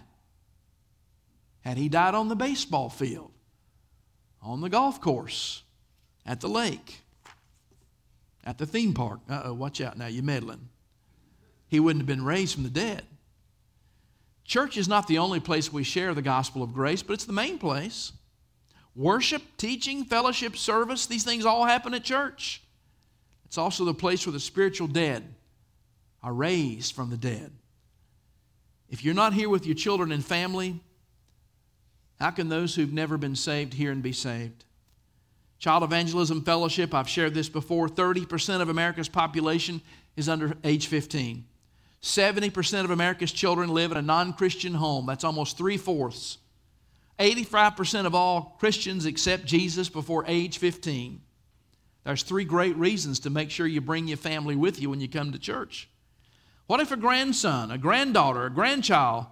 had 1.60 1.76
he 1.76 1.88
died 1.88 2.14
on 2.14 2.28
the 2.28 2.36
baseball 2.36 2.88
field, 2.88 3.32
on 4.40 4.60
the 4.62 4.68
golf 4.70 5.00
course, 5.00 5.62
at 6.24 6.40
the 6.40 6.48
lake, 6.48 7.02
at 8.46 8.56
the 8.56 8.64
theme 8.64 8.94
park. 8.94 9.20
Uh 9.28 9.42
oh, 9.44 9.54
watch 9.54 9.80
out 9.80 9.98
now, 9.98 10.06
you're 10.06 10.24
meddling. 10.24 10.70
He 11.68 11.80
wouldn't 11.80 12.00
have 12.00 12.06
been 12.06 12.24
raised 12.24 12.54
from 12.54 12.62
the 12.62 12.70
dead. 12.70 13.02
Church 14.44 14.76
is 14.76 14.86
not 14.88 15.08
the 15.08 15.18
only 15.18 15.40
place 15.40 15.72
we 15.72 15.82
share 15.82 16.14
the 16.14 16.22
gospel 16.22 16.62
of 16.62 16.72
grace, 16.72 17.02
but 17.02 17.14
it's 17.14 17.24
the 17.24 17.32
main 17.32 17.58
place. 17.58 18.12
Worship, 18.94 19.42
teaching, 19.58 20.04
fellowship, 20.04 20.56
service, 20.56 21.06
these 21.06 21.24
things 21.24 21.44
all 21.44 21.64
happen 21.64 21.92
at 21.92 22.04
church. 22.04 22.62
It's 23.44 23.58
also 23.58 23.84
the 23.84 23.92
place 23.92 24.24
where 24.24 24.32
the 24.32 24.40
spiritual 24.40 24.86
dead 24.86 25.34
are 26.22 26.32
raised 26.32 26.94
from 26.94 27.10
the 27.10 27.16
dead. 27.16 27.52
If 28.88 29.04
you're 29.04 29.14
not 29.14 29.34
here 29.34 29.48
with 29.48 29.66
your 29.66 29.74
children 29.74 30.12
and 30.12 30.24
family, 30.24 30.80
how 32.20 32.30
can 32.30 32.48
those 32.48 32.74
who've 32.74 32.92
never 32.92 33.18
been 33.18 33.36
saved 33.36 33.74
hear 33.74 33.90
and 33.90 34.02
be 34.02 34.12
saved? 34.12 34.64
Child 35.66 35.82
Evangelism 35.82 36.42
Fellowship, 36.42 36.94
I've 36.94 37.08
shared 37.08 37.34
this 37.34 37.48
before, 37.48 37.88
30% 37.88 38.60
of 38.60 38.68
America's 38.68 39.08
population 39.08 39.80
is 40.14 40.28
under 40.28 40.56
age 40.62 40.86
15. 40.86 41.44
70% 42.00 42.84
of 42.84 42.92
America's 42.92 43.32
children 43.32 43.70
live 43.70 43.90
in 43.90 43.96
a 43.96 44.02
non 44.02 44.32
Christian 44.32 44.74
home. 44.74 45.06
That's 45.06 45.24
almost 45.24 45.58
three 45.58 45.76
fourths. 45.76 46.38
85% 47.18 48.06
of 48.06 48.14
all 48.14 48.54
Christians 48.60 49.06
accept 49.06 49.44
Jesus 49.44 49.88
before 49.88 50.24
age 50.28 50.58
15. 50.58 51.20
There's 52.04 52.22
three 52.22 52.44
great 52.44 52.76
reasons 52.76 53.18
to 53.18 53.30
make 53.30 53.50
sure 53.50 53.66
you 53.66 53.80
bring 53.80 54.06
your 54.06 54.18
family 54.18 54.54
with 54.54 54.80
you 54.80 54.88
when 54.88 55.00
you 55.00 55.08
come 55.08 55.32
to 55.32 55.38
church. 55.40 55.88
What 56.68 56.78
if 56.78 56.92
a 56.92 56.96
grandson, 56.96 57.72
a 57.72 57.78
granddaughter, 57.78 58.44
a 58.44 58.50
grandchild 58.50 59.26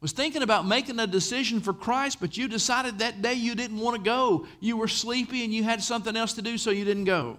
was 0.00 0.12
thinking 0.12 0.42
about 0.42 0.66
making 0.66 1.00
a 1.00 1.06
decision 1.06 1.60
for 1.60 1.72
Christ, 1.72 2.18
but 2.20 2.36
you 2.36 2.46
decided 2.46 2.98
that 3.00 3.20
day 3.20 3.34
you 3.34 3.54
didn't 3.54 3.78
want 3.78 3.96
to 3.96 4.02
go. 4.02 4.46
You 4.60 4.76
were 4.76 4.88
sleepy 4.88 5.44
and 5.44 5.52
you 5.52 5.64
had 5.64 5.82
something 5.82 6.16
else 6.16 6.34
to 6.34 6.42
do, 6.42 6.56
so 6.56 6.70
you 6.70 6.84
didn't 6.84 7.04
go. 7.04 7.38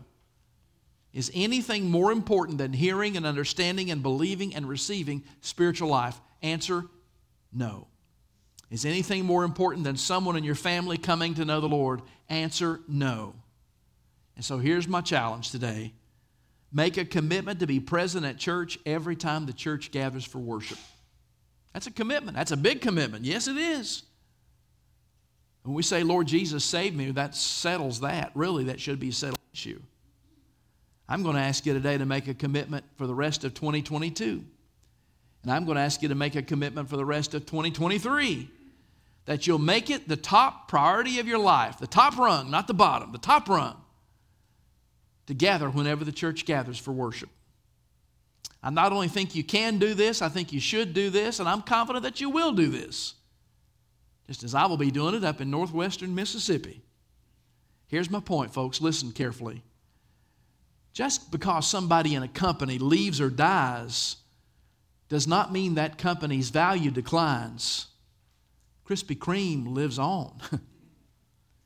Is 1.14 1.32
anything 1.34 1.90
more 1.90 2.12
important 2.12 2.58
than 2.58 2.74
hearing 2.74 3.18
and 3.18 3.26
understanding 3.26 3.90
and 3.92 4.04
believing 4.04 4.54
and 4.54 4.68
receiving 4.68 5.24
spiritual 5.42 5.90
life? 5.90 6.20
Answer 6.42 6.86
no. 7.54 7.88
Is 8.70 8.86
anything 8.86 9.26
more 9.26 9.44
important 9.44 9.84
than 9.84 9.98
someone 9.98 10.36
in 10.36 10.44
your 10.44 10.56
family 10.56 10.98
coming 10.98 11.34
to 11.36 11.46
know 11.46 11.60
the 11.62 11.68
Lord? 11.68 12.02
Answer 12.28 12.82
no. 12.88 13.34
And 14.36 14.46
so 14.46 14.60
here's 14.60 14.88
my 14.88 15.02
challenge 15.02 15.52
today 15.52 15.94
make 16.72 16.98
a 16.98 17.06
commitment 17.06 17.62
to 17.62 17.68
be 17.68 17.80
present 17.80 18.26
at 18.26 18.38
church 18.38 18.78
every 18.86 19.16
time 19.16 19.46
the 19.48 19.54
church 19.54 19.92
gathers 19.92 20.24
for 20.24 20.38
worship. 20.38 20.78
That's 21.80 21.88
a 21.88 21.92
commitment. 21.92 22.36
That's 22.36 22.52
a 22.52 22.58
big 22.58 22.82
commitment. 22.82 23.24
Yes, 23.24 23.48
it 23.48 23.56
is. 23.56 24.04
When 25.64 25.74
we 25.74 25.82
say, 25.82 26.04
Lord 26.04 26.28
Jesus, 26.28 26.66
save 26.66 26.94
me, 26.94 27.12
that 27.12 27.34
settles 27.34 28.02
that. 28.02 28.32
Really, 28.36 28.66
that 28.66 28.82
should 28.82 29.00
be 29.00 29.08
a 29.08 29.14
settled 29.14 29.40
issue. 29.54 29.80
I'm 31.08 31.24
going 31.24 31.38
to 31.38 31.42
ask 31.42 31.66
you 31.66 31.74
today 31.74 31.98
to 31.98 32.06
make 32.06 32.28
a 32.28 32.34
commitment 32.34 32.84
for 32.98 33.08
the 33.08 33.16
rest 33.16 33.46
of 33.46 33.54
2022. 33.54 34.44
And 35.44 35.52
I'm 35.54 35.64
going 35.64 35.78
to 35.78 35.82
ask 35.82 36.02
you 36.02 36.10
to 36.10 36.16
make 36.16 36.36
a 36.36 36.42
commitment 36.42 36.90
for 36.90 36.98
the 36.98 37.06
rest 37.06 37.34
of 37.34 37.46
2023 37.46 38.50
that 39.24 39.48
you'll 39.48 39.58
make 39.58 39.90
it 39.90 40.06
the 40.06 40.18
top 40.18 40.68
priority 40.68 41.22
of 41.22 41.30
your 41.30 41.40
life, 41.40 41.78
the 41.78 41.88
top 41.88 42.18
rung, 42.18 42.52
not 42.52 42.68
the 42.68 42.74
bottom, 42.74 43.14
the 43.14 43.20
top 43.20 43.48
rung, 43.48 43.82
to 45.28 45.34
gather 45.34 45.70
whenever 45.70 46.04
the 46.04 46.12
church 46.12 46.46
gathers 46.46 46.78
for 46.78 46.92
worship. 46.92 47.30
I 48.62 48.70
not 48.70 48.92
only 48.92 49.08
think 49.08 49.36
you 49.36 49.44
can 49.44 49.80
do 49.80 49.94
this, 49.94 50.22
I 50.22 50.30
think 50.30 50.52
you 50.52 50.60
should 50.60 50.94
do 50.94 51.10
this, 51.10 51.40
and 51.40 51.48
I'm 51.48 51.62
confident 51.62 52.04
that 52.04 52.20
you 52.20 52.30
will 52.30 52.52
do 52.52 52.68
this, 52.68 53.14
just 54.28 54.44
as 54.44 54.54
I 54.54 54.66
will 54.66 54.78
be 54.78 54.92
doing 54.92 55.16
it 55.16 55.24
up 55.24 55.40
in 55.40 55.50
northwestern 55.50 56.14
Mississippi. 56.14 56.82
Here's 57.88 58.10
my 58.10 58.20
point, 58.20 58.54
folks. 58.54 58.82
Listen 58.82 59.12
carefully. 59.12 59.64
Just 60.94 61.32
because 61.32 61.68
somebody 61.68 62.16
in 62.16 62.24
a 62.24 62.28
company 62.28 62.78
leaves 62.78 63.22
or 63.22 63.30
dies 63.30 64.18
does 65.08 65.28
not 65.28 65.52
mean 65.52 65.76
that 65.76 65.98
company's 65.98 66.50
value 66.50 66.92
declines. 66.92 67.88
Krispy 68.88 69.18
Kreme 69.18 69.74
lives 69.74 69.98
on. 69.98 70.40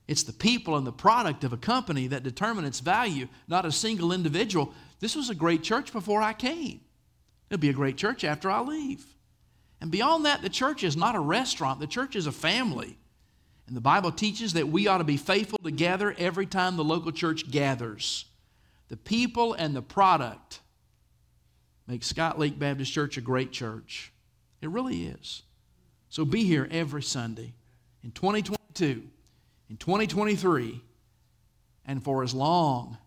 it's 0.07 0.23
the 0.23 0.33
people 0.33 0.77
and 0.77 0.87
the 0.87 0.91
product 0.91 1.43
of 1.43 1.53
a 1.53 1.57
company 1.57 2.07
that 2.07 2.23
determine 2.23 2.65
its 2.65 2.79
value, 2.79 3.27
not 3.47 3.65
a 3.65 3.71
single 3.71 4.11
individual. 4.11 4.73
This 5.03 5.17
was 5.17 5.29
a 5.29 5.35
great 5.35 5.63
church 5.63 5.91
before 5.91 6.21
I 6.21 6.31
came. 6.31 6.79
It'll 7.49 7.59
be 7.59 7.67
a 7.67 7.73
great 7.73 7.97
church 7.97 8.23
after 8.23 8.49
I 8.49 8.61
leave. 8.61 9.05
And 9.81 9.91
beyond 9.91 10.23
that, 10.23 10.41
the 10.41 10.49
church 10.49 10.81
is 10.81 10.95
not 10.95 11.13
a 11.13 11.19
restaurant, 11.19 11.81
the 11.81 11.87
church 11.87 12.15
is 12.15 12.25
a 12.25 12.31
family. 12.31 12.97
And 13.67 13.75
the 13.75 13.81
Bible 13.81 14.13
teaches 14.13 14.53
that 14.53 14.69
we 14.69 14.87
ought 14.87 14.99
to 14.99 15.03
be 15.03 15.17
faithful 15.17 15.59
to 15.61 15.71
gather 15.71 16.15
every 16.17 16.45
time 16.45 16.77
the 16.77 16.85
local 16.85 17.11
church 17.11 17.51
gathers. 17.51 18.23
The 18.87 18.95
people 18.95 19.53
and 19.55 19.75
the 19.75 19.81
product 19.81 20.61
make 21.85 22.05
Scott 22.05 22.39
Lake 22.39 22.57
Baptist 22.57 22.93
Church 22.93 23.17
a 23.17 23.21
great 23.21 23.51
church. 23.51 24.13
It 24.61 24.69
really 24.69 25.07
is. 25.07 25.41
So 26.07 26.23
be 26.23 26.45
here 26.45 26.65
every 26.71 27.03
Sunday 27.03 27.51
in 28.05 28.11
2022, 28.11 29.03
in 29.69 29.75
2023, 29.75 30.81
and 31.87 32.01
for 32.01 32.23
as 32.23 32.33
long 32.33 32.97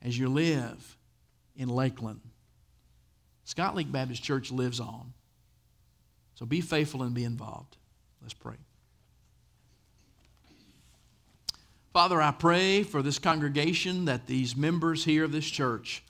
as 0.00 0.16
you 0.16 0.28
live 0.28 0.96
in 1.56 1.68
Lakeland. 1.68 2.20
Scott 3.44 3.74
Lake 3.74 3.90
Baptist 3.90 4.22
Church 4.22 4.50
lives 4.50 4.80
on. 4.80 5.12
So 6.34 6.46
be 6.46 6.60
faithful 6.60 7.02
and 7.02 7.14
be 7.14 7.24
involved. 7.24 7.76
Let's 8.22 8.34
pray. 8.34 8.54
Father, 11.92 12.22
I 12.22 12.30
pray 12.30 12.82
for 12.84 13.02
this 13.02 13.18
congregation 13.18 14.04
that 14.04 14.26
these 14.26 14.56
members 14.56 15.04
here 15.04 15.24
of 15.24 15.32
this 15.32 15.46
church 15.46 16.02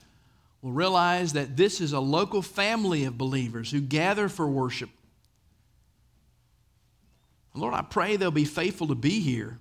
will 0.61 0.71
realize 0.71 1.33
that 1.33 1.57
this 1.57 1.81
is 1.81 1.91
a 1.91 1.99
local 1.99 2.41
family 2.41 3.05
of 3.05 3.17
believers 3.17 3.71
who 3.71 3.81
gather 3.81 4.29
for 4.29 4.47
worship. 4.47 4.89
Lord, 7.53 7.73
I 7.73 7.81
pray 7.81 8.15
they'll 8.15 8.31
be 8.31 8.45
faithful 8.45 8.87
to 8.87 8.95
be 8.95 9.19
here. 9.19 9.57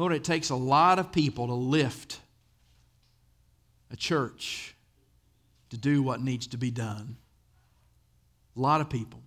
Lord, 0.00 0.14
it 0.14 0.24
takes 0.24 0.48
a 0.48 0.56
lot 0.56 0.98
of 0.98 1.12
people 1.12 1.48
to 1.48 1.52
lift 1.52 2.20
a 3.90 3.96
church 3.96 4.74
to 5.68 5.76
do 5.76 6.02
what 6.02 6.22
needs 6.22 6.46
to 6.46 6.56
be 6.56 6.70
done. 6.70 7.18
A 8.56 8.60
lot 8.60 8.80
of 8.80 8.88
people. 8.88 9.20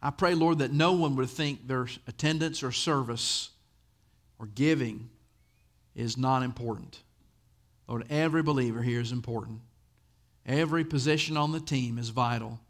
I 0.00 0.10
pray, 0.10 0.34
Lord, 0.34 0.60
that 0.60 0.72
no 0.72 0.92
one 0.92 1.16
would 1.16 1.28
think 1.28 1.66
their 1.66 1.88
attendance 2.06 2.62
or 2.62 2.70
service 2.70 3.50
or 4.38 4.46
giving 4.46 5.10
is 5.96 6.16
not 6.16 6.44
important. 6.44 7.02
Lord, 7.88 8.04
every 8.08 8.44
believer 8.44 8.80
here 8.80 9.00
is 9.00 9.10
important. 9.10 9.58
Every 10.46 10.84
position 10.84 11.36
on 11.36 11.50
the 11.50 11.58
team 11.58 11.98
is 11.98 12.10
vital. 12.10 12.60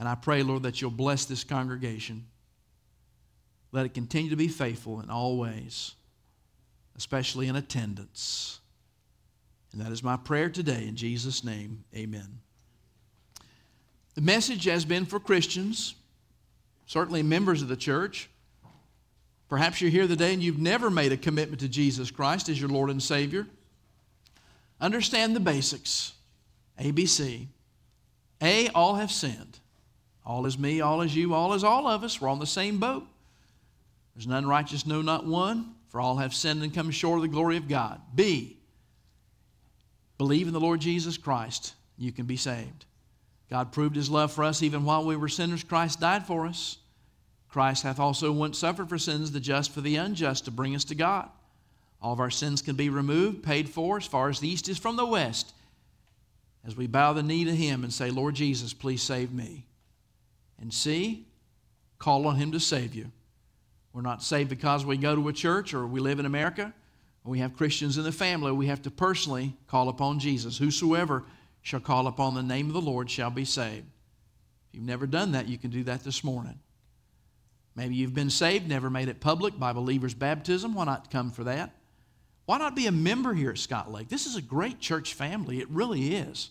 And 0.00 0.08
I 0.08 0.16
pray, 0.16 0.42
Lord, 0.42 0.64
that 0.64 0.80
you'll 0.82 0.90
bless 0.90 1.26
this 1.26 1.44
congregation. 1.44 2.26
Let 3.74 3.86
it 3.86 3.92
continue 3.92 4.30
to 4.30 4.36
be 4.36 4.46
faithful 4.46 5.00
in 5.00 5.10
all 5.10 5.36
ways, 5.36 5.96
especially 6.96 7.48
in 7.48 7.56
attendance. 7.56 8.60
And 9.72 9.80
that 9.80 9.90
is 9.90 10.00
my 10.00 10.16
prayer 10.16 10.48
today. 10.48 10.86
In 10.86 10.94
Jesus' 10.94 11.42
name, 11.42 11.82
amen. 11.92 12.38
The 14.14 14.20
message 14.20 14.66
has 14.66 14.84
been 14.84 15.04
for 15.04 15.18
Christians, 15.18 15.96
certainly 16.86 17.24
members 17.24 17.62
of 17.62 17.68
the 17.68 17.76
church. 17.76 18.30
Perhaps 19.48 19.80
you're 19.80 19.90
here 19.90 20.06
today 20.06 20.32
and 20.32 20.40
you've 20.40 20.60
never 20.60 20.88
made 20.88 21.10
a 21.10 21.16
commitment 21.16 21.58
to 21.58 21.68
Jesus 21.68 22.12
Christ 22.12 22.48
as 22.48 22.60
your 22.60 22.70
Lord 22.70 22.90
and 22.90 23.02
Savior. 23.02 23.44
Understand 24.80 25.34
the 25.34 25.40
basics 25.40 26.12
ABC. 26.80 27.48
A, 28.40 28.68
all 28.68 28.94
have 28.94 29.10
sinned. 29.10 29.58
All 30.24 30.46
is 30.46 30.56
me, 30.56 30.80
all 30.80 31.02
is 31.02 31.16
you, 31.16 31.34
all 31.34 31.54
is 31.54 31.64
all 31.64 31.88
of 31.88 32.04
us. 32.04 32.20
We're 32.20 32.28
on 32.28 32.38
the 32.38 32.46
same 32.46 32.78
boat. 32.78 33.08
There's 34.14 34.26
none 34.26 34.46
righteous, 34.46 34.86
no, 34.86 35.02
not 35.02 35.26
one, 35.26 35.74
for 35.88 36.00
all 36.00 36.16
have 36.16 36.34
sinned 36.34 36.62
and 36.62 36.74
come 36.74 36.90
short 36.90 37.18
of 37.18 37.22
the 37.22 37.28
glory 37.28 37.56
of 37.56 37.68
God. 37.68 38.00
B, 38.14 38.58
believe 40.18 40.46
in 40.46 40.52
the 40.52 40.60
Lord 40.60 40.80
Jesus 40.80 41.18
Christ, 41.18 41.74
you 41.98 42.12
can 42.12 42.26
be 42.26 42.36
saved. 42.36 42.84
God 43.50 43.72
proved 43.72 43.96
his 43.96 44.10
love 44.10 44.32
for 44.32 44.44
us 44.44 44.62
even 44.62 44.84
while 44.84 45.04
we 45.04 45.16
were 45.16 45.28
sinners. 45.28 45.64
Christ 45.64 46.00
died 46.00 46.26
for 46.26 46.46
us. 46.46 46.78
Christ 47.48 47.84
hath 47.84 48.00
also 48.00 48.32
once 48.32 48.58
suffered 48.58 48.88
for 48.88 48.98
sins, 48.98 49.30
the 49.30 49.40
just 49.40 49.70
for 49.70 49.80
the 49.80 49.96
unjust, 49.96 50.46
to 50.46 50.50
bring 50.50 50.74
us 50.74 50.84
to 50.86 50.94
God. 50.94 51.28
All 52.02 52.12
of 52.12 52.20
our 52.20 52.30
sins 52.30 52.60
can 52.62 52.76
be 52.76 52.88
removed, 52.88 53.42
paid 53.42 53.68
for, 53.68 53.96
as 53.96 54.06
far 54.06 54.28
as 54.28 54.40
the 54.40 54.48
east 54.48 54.68
is 54.68 54.78
from 54.78 54.96
the 54.96 55.06
west, 55.06 55.54
as 56.66 56.76
we 56.76 56.86
bow 56.86 57.12
the 57.12 57.22
knee 57.22 57.44
to 57.44 57.54
him 57.54 57.84
and 57.84 57.92
say, 57.92 58.10
Lord 58.10 58.34
Jesus, 58.34 58.72
please 58.72 59.02
save 59.02 59.32
me. 59.32 59.66
And 60.60 60.72
see, 60.72 61.26
call 61.98 62.26
on 62.26 62.36
him 62.36 62.52
to 62.52 62.60
save 62.60 62.94
you. 62.94 63.10
We're 63.94 64.02
not 64.02 64.24
saved 64.24 64.50
because 64.50 64.84
we 64.84 64.96
go 64.96 65.14
to 65.14 65.28
a 65.28 65.32
church 65.32 65.72
or 65.72 65.86
we 65.86 66.00
live 66.00 66.18
in 66.18 66.26
America. 66.26 66.74
We 67.22 67.38
have 67.38 67.56
Christians 67.56 67.96
in 67.96 68.02
the 68.04 68.12
family. 68.12 68.52
We 68.52 68.66
have 68.66 68.82
to 68.82 68.90
personally 68.90 69.56
call 69.68 69.88
upon 69.88 70.18
Jesus. 70.18 70.58
Whosoever 70.58 71.24
shall 71.62 71.80
call 71.80 72.08
upon 72.08 72.34
the 72.34 72.42
name 72.42 72.66
of 72.66 72.74
the 72.74 72.80
Lord 72.80 73.08
shall 73.08 73.30
be 73.30 73.44
saved. 73.44 73.86
If 74.68 74.74
you've 74.74 74.84
never 74.84 75.06
done 75.06 75.32
that, 75.32 75.48
you 75.48 75.56
can 75.56 75.70
do 75.70 75.84
that 75.84 76.02
this 76.02 76.24
morning. 76.24 76.58
Maybe 77.76 77.94
you've 77.94 78.14
been 78.14 78.30
saved, 78.30 78.68
never 78.68 78.90
made 78.90 79.08
it 79.08 79.20
public 79.20 79.58
by 79.58 79.72
believer's 79.72 80.12
baptism. 80.12 80.74
Why 80.74 80.84
not 80.84 81.10
come 81.10 81.30
for 81.30 81.44
that? 81.44 81.70
Why 82.46 82.58
not 82.58 82.76
be 82.76 82.88
a 82.88 82.92
member 82.92 83.32
here 83.32 83.50
at 83.50 83.58
Scott 83.58 83.90
Lake? 83.90 84.08
This 84.08 84.26
is 84.26 84.36
a 84.36 84.42
great 84.42 84.80
church 84.80 85.14
family. 85.14 85.60
It 85.60 85.70
really 85.70 86.14
is. 86.14 86.50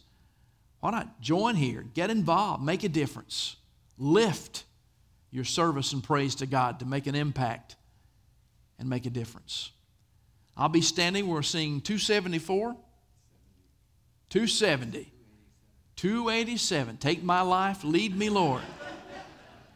Why 0.79 0.91
not 0.91 1.21
join 1.21 1.55
here, 1.55 1.85
get 1.93 2.09
involved, 2.09 2.63
make 2.63 2.83
a 2.83 2.89
difference, 2.89 3.57
lift 3.97 4.63
your 5.33 5.43
service 5.43 5.93
and 5.93 6.03
praise 6.03 6.35
to 6.35 6.45
God 6.45 6.79
to 6.79 6.85
make 6.85 7.07
an 7.07 7.15
impact 7.15 7.75
and 8.77 8.87
make 8.87 9.07
a 9.07 9.09
difference. 9.09 9.71
I'll 10.55 10.69
be 10.69 10.81
standing, 10.81 11.27
we're 11.27 11.41
seeing 11.41 11.81
274. 11.81 12.75
270. 14.29 15.11
287. 15.95 16.97
Take 16.97 17.23
my 17.23 17.41
life, 17.41 17.83
lead 17.83 18.15
me, 18.15 18.29
Lord. 18.29 18.61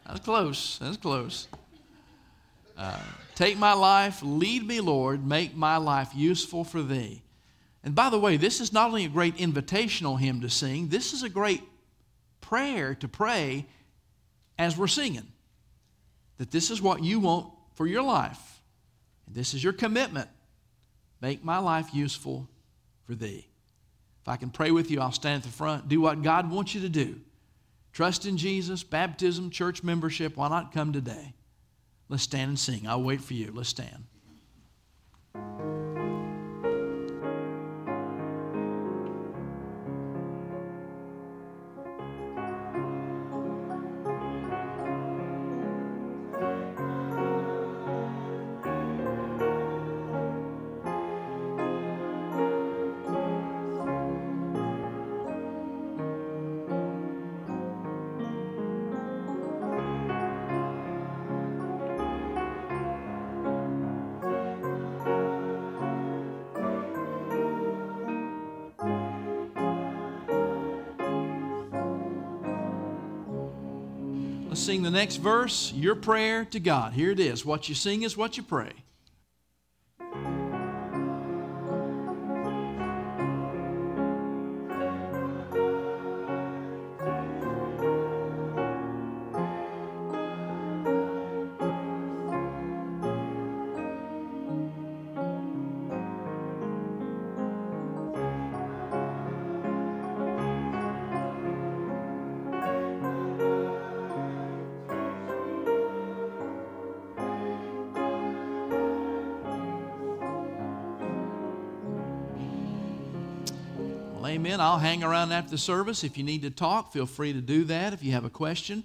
That's 0.06 0.20
close. 0.20 0.78
That's 0.80 0.96
close. 0.96 1.48
Uh, 2.76 2.96
take 3.34 3.58
my 3.58 3.72
life, 3.72 4.20
lead 4.22 4.64
me, 4.64 4.80
Lord, 4.80 5.26
make 5.26 5.56
my 5.56 5.76
life 5.78 6.10
useful 6.14 6.62
for 6.62 6.82
thee. 6.82 7.22
And 7.82 7.96
by 7.96 8.10
the 8.10 8.18
way, 8.18 8.36
this 8.36 8.60
is 8.60 8.72
not 8.72 8.88
only 8.90 9.04
a 9.04 9.08
great 9.08 9.38
invitational 9.38 10.20
hymn 10.20 10.40
to 10.42 10.50
sing, 10.50 10.86
this 10.88 11.12
is 11.12 11.24
a 11.24 11.28
great 11.28 11.62
prayer 12.40 12.94
to 12.94 13.08
pray 13.08 13.66
as 14.56 14.76
we're 14.76 14.86
singing. 14.86 15.26
That 16.38 16.50
this 16.50 16.70
is 16.70 16.80
what 16.80 17.02
you 17.02 17.20
want 17.20 17.52
for 17.74 17.86
your 17.86 18.02
life. 18.02 18.60
And 19.26 19.34
this 19.34 19.54
is 19.54 19.62
your 19.62 19.72
commitment. 19.72 20.28
Make 21.20 21.44
my 21.44 21.58
life 21.58 21.92
useful 21.92 22.48
for 23.06 23.14
thee. 23.14 23.46
If 24.22 24.28
I 24.28 24.36
can 24.36 24.50
pray 24.50 24.70
with 24.70 24.90
you, 24.90 25.00
I'll 25.00 25.12
stand 25.12 25.42
at 25.42 25.50
the 25.50 25.56
front. 25.56 25.88
Do 25.88 26.00
what 26.00 26.22
God 26.22 26.50
wants 26.50 26.74
you 26.74 26.80
to 26.82 26.88
do. 26.88 27.20
Trust 27.92 28.26
in 28.26 28.36
Jesus, 28.36 28.82
baptism, 28.82 29.50
church 29.50 29.82
membership. 29.82 30.36
Why 30.36 30.48
not 30.48 30.72
come 30.72 30.92
today? 30.92 31.34
Let's 32.08 32.22
stand 32.22 32.50
and 32.50 32.58
sing. 32.58 32.86
I'll 32.86 33.02
wait 33.02 33.20
for 33.20 33.34
you. 33.34 33.50
Let's 33.52 33.68
stand. 33.70 34.04
Sing 74.58 74.82
the 74.82 74.90
next 74.90 75.16
verse, 75.16 75.72
your 75.74 75.94
prayer 75.94 76.44
to 76.46 76.60
God. 76.60 76.92
Here 76.92 77.10
it 77.10 77.20
is. 77.20 77.46
What 77.46 77.68
you 77.68 77.74
sing 77.74 78.02
is 78.02 78.16
what 78.16 78.36
you 78.36 78.42
pray. 78.42 78.72
I'll 114.68 114.76
hang 114.76 115.02
around 115.02 115.32
after 115.32 115.50
the 115.50 115.56
service. 115.56 116.04
If 116.04 116.18
you 116.18 116.24
need 116.24 116.42
to 116.42 116.50
talk, 116.50 116.92
feel 116.92 117.06
free 117.06 117.32
to 117.32 117.40
do 117.40 117.64
that 117.64 117.94
if 117.94 118.04
you 118.04 118.12
have 118.12 118.26
a 118.26 118.30
question. 118.30 118.84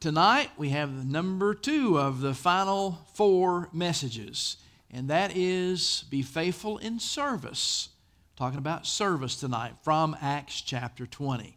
Tonight, 0.00 0.50
we 0.58 0.68
have 0.68 1.06
number 1.06 1.54
two 1.54 1.98
of 1.98 2.20
the 2.20 2.34
final 2.34 2.98
four 3.14 3.70
messages, 3.72 4.58
and 4.90 5.08
that 5.08 5.34
is 5.34 6.04
be 6.10 6.20
faithful 6.20 6.76
in 6.76 7.00
service. 7.00 7.88
Talking 8.36 8.58
about 8.58 8.86
service 8.86 9.36
tonight 9.36 9.72
from 9.80 10.14
Acts 10.20 10.60
chapter 10.60 11.06
20. 11.06 11.56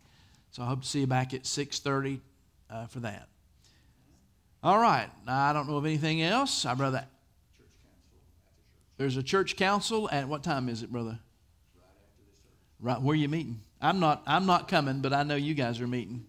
So 0.52 0.64
I 0.64 0.68
hope 0.68 0.84
to 0.84 0.88
see 0.88 1.02
you 1.02 1.08
back 1.08 1.34
at 1.34 1.44
6.30 1.44 2.22
uh, 2.70 2.86
for 2.86 3.02
that. 3.02 3.28
All 4.64 4.80
right. 4.80 5.10
Now, 5.28 5.50
I 5.50 5.52
don't 5.52 5.68
know 5.68 5.76
of 5.76 5.86
anything 5.86 6.22
else. 6.22 6.66
I 6.66 6.74
brother. 6.74 7.04
There's 8.96 9.18
a 9.18 9.24
church 9.24 9.58
council 9.58 10.10
at 10.10 10.30
what 10.30 10.42
time 10.42 10.70
is 10.70 10.84
it, 10.84 10.90
brother? 10.90 11.20
Right, 12.82 13.00
where 13.00 13.16
you 13.16 13.30
meeting? 13.30 13.62
I'm 13.80 14.00
not. 14.00 14.24
I'm 14.26 14.48
not 14.48 14.68
coming, 14.68 15.02
but 15.02 15.14
I 15.14 15.22
know 15.24 15.36
you 15.36 15.54
guys 15.54 15.80
are 15.80 15.88
meeting. 15.88 16.26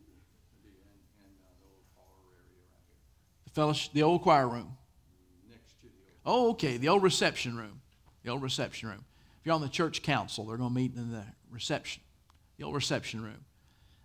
The 3.45 3.51
fellowship, 3.51 3.93
the 3.95 4.03
old 4.03 4.23
choir 4.23 4.49
room. 4.49 4.77
Oh, 6.25 6.51
okay. 6.51 6.77
The 6.77 6.89
old 6.89 7.03
reception 7.03 7.57
room. 7.57 7.81
The 8.23 8.31
old 8.31 8.43
reception 8.43 8.89
room. 8.89 9.05
If 9.41 9.47
you're 9.47 9.55
on 9.55 9.61
the 9.61 9.69
church 9.69 10.03
council, 10.03 10.45
they're 10.45 10.57
going 10.57 10.71
to 10.71 10.75
meet 10.75 10.95
in 10.95 11.11
the 11.11 11.25
reception, 11.51 12.03
the 12.59 12.65
old 12.65 12.75
reception 12.75 13.23
room. 13.23 13.45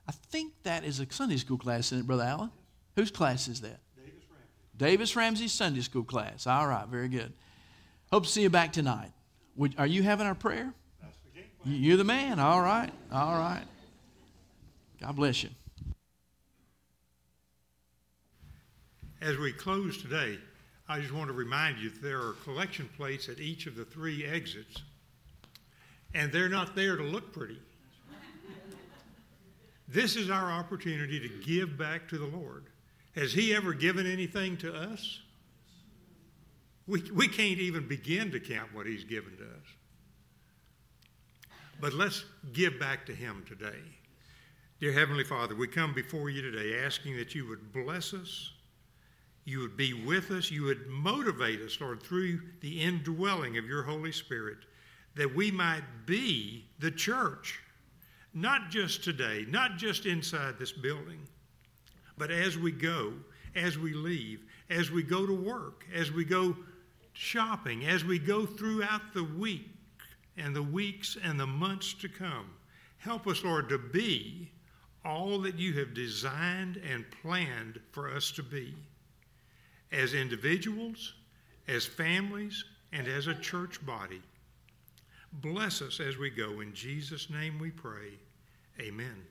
I 0.07 0.11
think 0.11 0.53
that 0.63 0.83
is 0.83 0.99
a 0.99 1.05
Sunday 1.11 1.37
school 1.37 1.57
class, 1.57 1.87
isn't 1.87 1.99
it, 1.99 2.07
Brother 2.07 2.23
Allen? 2.23 2.51
Whose 2.95 3.11
class 3.11 3.47
is 3.47 3.61
that? 3.61 3.79
Davis 3.95 4.13
Ramsey. 4.31 4.77
Davis 4.77 5.15
Ramsey's 5.15 5.51
Sunday 5.51 5.81
school 5.81 6.03
class. 6.03 6.47
All 6.47 6.65
right, 6.65 6.87
very 6.87 7.09
good. 7.09 7.33
Hope 8.11 8.23
to 8.23 8.29
see 8.29 8.41
you 8.41 8.49
back 8.49 8.71
tonight. 8.73 9.11
Would, 9.57 9.75
are 9.77 9.85
you 9.85 10.01
having 10.01 10.25
our 10.25 10.33
prayer? 10.33 10.73
You're 11.65 11.97
the 11.97 12.03
man. 12.03 12.39
All 12.39 12.61
right. 12.61 12.91
All 13.11 13.33
right. 13.33 13.65
God 15.01 15.15
bless 15.15 15.43
you. 15.43 15.49
As 19.21 19.37
we 19.37 19.51
close 19.51 20.01
today, 20.01 20.37
I 20.87 20.99
just 20.99 21.13
want 21.13 21.27
to 21.27 21.33
remind 21.33 21.79
you 21.79 21.89
that 21.89 22.01
there 22.01 22.19
are 22.19 22.33
collection 22.43 22.89
plates 22.95 23.29
at 23.29 23.39
each 23.39 23.67
of 23.67 23.75
the 23.75 23.83
three 23.83 24.25
exits, 24.25 24.83
and 26.13 26.31
they're 26.31 26.49
not 26.49 26.75
there 26.75 26.95
to 26.95 27.03
look 27.03 27.33
pretty. 27.33 27.59
This 29.87 30.15
is 30.15 30.29
our 30.29 30.51
opportunity 30.51 31.19
to 31.19 31.29
give 31.45 31.77
back 31.77 32.07
to 32.09 32.17
the 32.17 32.25
Lord. 32.25 32.65
Has 33.15 33.33
He 33.33 33.55
ever 33.55 33.73
given 33.73 34.05
anything 34.05 34.57
to 34.57 34.73
us? 34.73 35.19
We, 36.85 37.01
we 37.11 37.27
can't 37.27 37.59
even 37.59 37.87
begin 37.87 38.31
to 38.31 38.39
count 38.39 38.73
what 38.73 38.85
He's 38.85 39.03
given 39.03 39.35
to 39.37 39.43
us. 39.43 39.67
But 41.79 41.93
let's 41.93 42.25
give 42.53 42.79
back 42.79 43.05
to 43.05 43.13
Him 43.13 43.43
today. 43.47 43.79
Dear 44.79 44.93
Heavenly 44.93 45.23
Father, 45.23 45.55
we 45.55 45.67
come 45.67 45.93
before 45.93 46.29
you 46.29 46.41
today 46.41 46.83
asking 46.83 47.17
that 47.17 47.35
you 47.35 47.47
would 47.47 47.71
bless 47.71 48.13
us, 48.13 48.53
you 49.45 49.59
would 49.59 49.77
be 49.77 49.93
with 49.93 50.31
us, 50.31 50.49
you 50.49 50.63
would 50.63 50.87
motivate 50.87 51.61
us, 51.61 51.79
Lord, 51.79 52.01
through 52.01 52.41
the 52.61 52.81
indwelling 52.81 53.57
of 53.57 53.65
your 53.65 53.83
Holy 53.83 54.11
Spirit, 54.11 54.57
that 55.15 55.33
we 55.33 55.51
might 55.51 55.83
be 56.05 56.65
the 56.79 56.91
church, 56.91 57.59
not 58.33 58.69
just 58.69 59.03
today, 59.03 59.45
not 59.47 59.77
just 59.77 60.05
inside 60.05 60.57
this 60.57 60.71
building, 60.71 61.19
but 62.17 62.31
as 62.31 62.57
we 62.57 62.71
go, 62.71 63.13
as 63.55 63.77
we 63.77 63.93
leave, 63.93 64.45
as 64.71 64.89
we 64.89 65.03
go 65.03 65.27
to 65.27 65.33
work, 65.33 65.85
as 65.93 66.11
we 66.11 66.25
go 66.25 66.55
shopping, 67.13 67.85
as 67.85 68.03
we 68.03 68.17
go 68.17 68.45
throughout 68.47 69.13
the 69.13 69.23
week 69.23 69.76
and 70.37 70.55
the 70.55 70.63
weeks 70.63 71.17
and 71.23 71.39
the 71.39 71.47
months 71.47 71.93
to 71.95 72.09
come. 72.09 72.49
Help 72.97 73.27
us, 73.27 73.43
Lord, 73.43 73.69
to 73.69 73.77
be 73.77 74.51
all 75.05 75.39
that 75.39 75.57
you 75.57 75.73
have 75.73 75.93
designed 75.93 76.77
and 76.77 77.05
planned 77.21 77.79
for 77.91 78.09
us 78.09 78.31
to 78.31 78.43
be 78.43 78.75
as 79.91 80.13
individuals, 80.13 81.13
as 81.67 81.85
families, 81.85 82.63
and 82.91 83.07
as 83.07 83.27
a 83.27 83.35
church 83.35 83.85
body. 83.85 84.21
Bless 85.33 85.81
us 85.81 85.99
as 85.99 86.17
we 86.17 86.29
go. 86.29 86.61
In 86.61 86.73
Jesus' 86.73 87.29
name 87.29 87.59
we 87.59 87.71
pray. 87.71 88.13
Amen. 88.79 89.23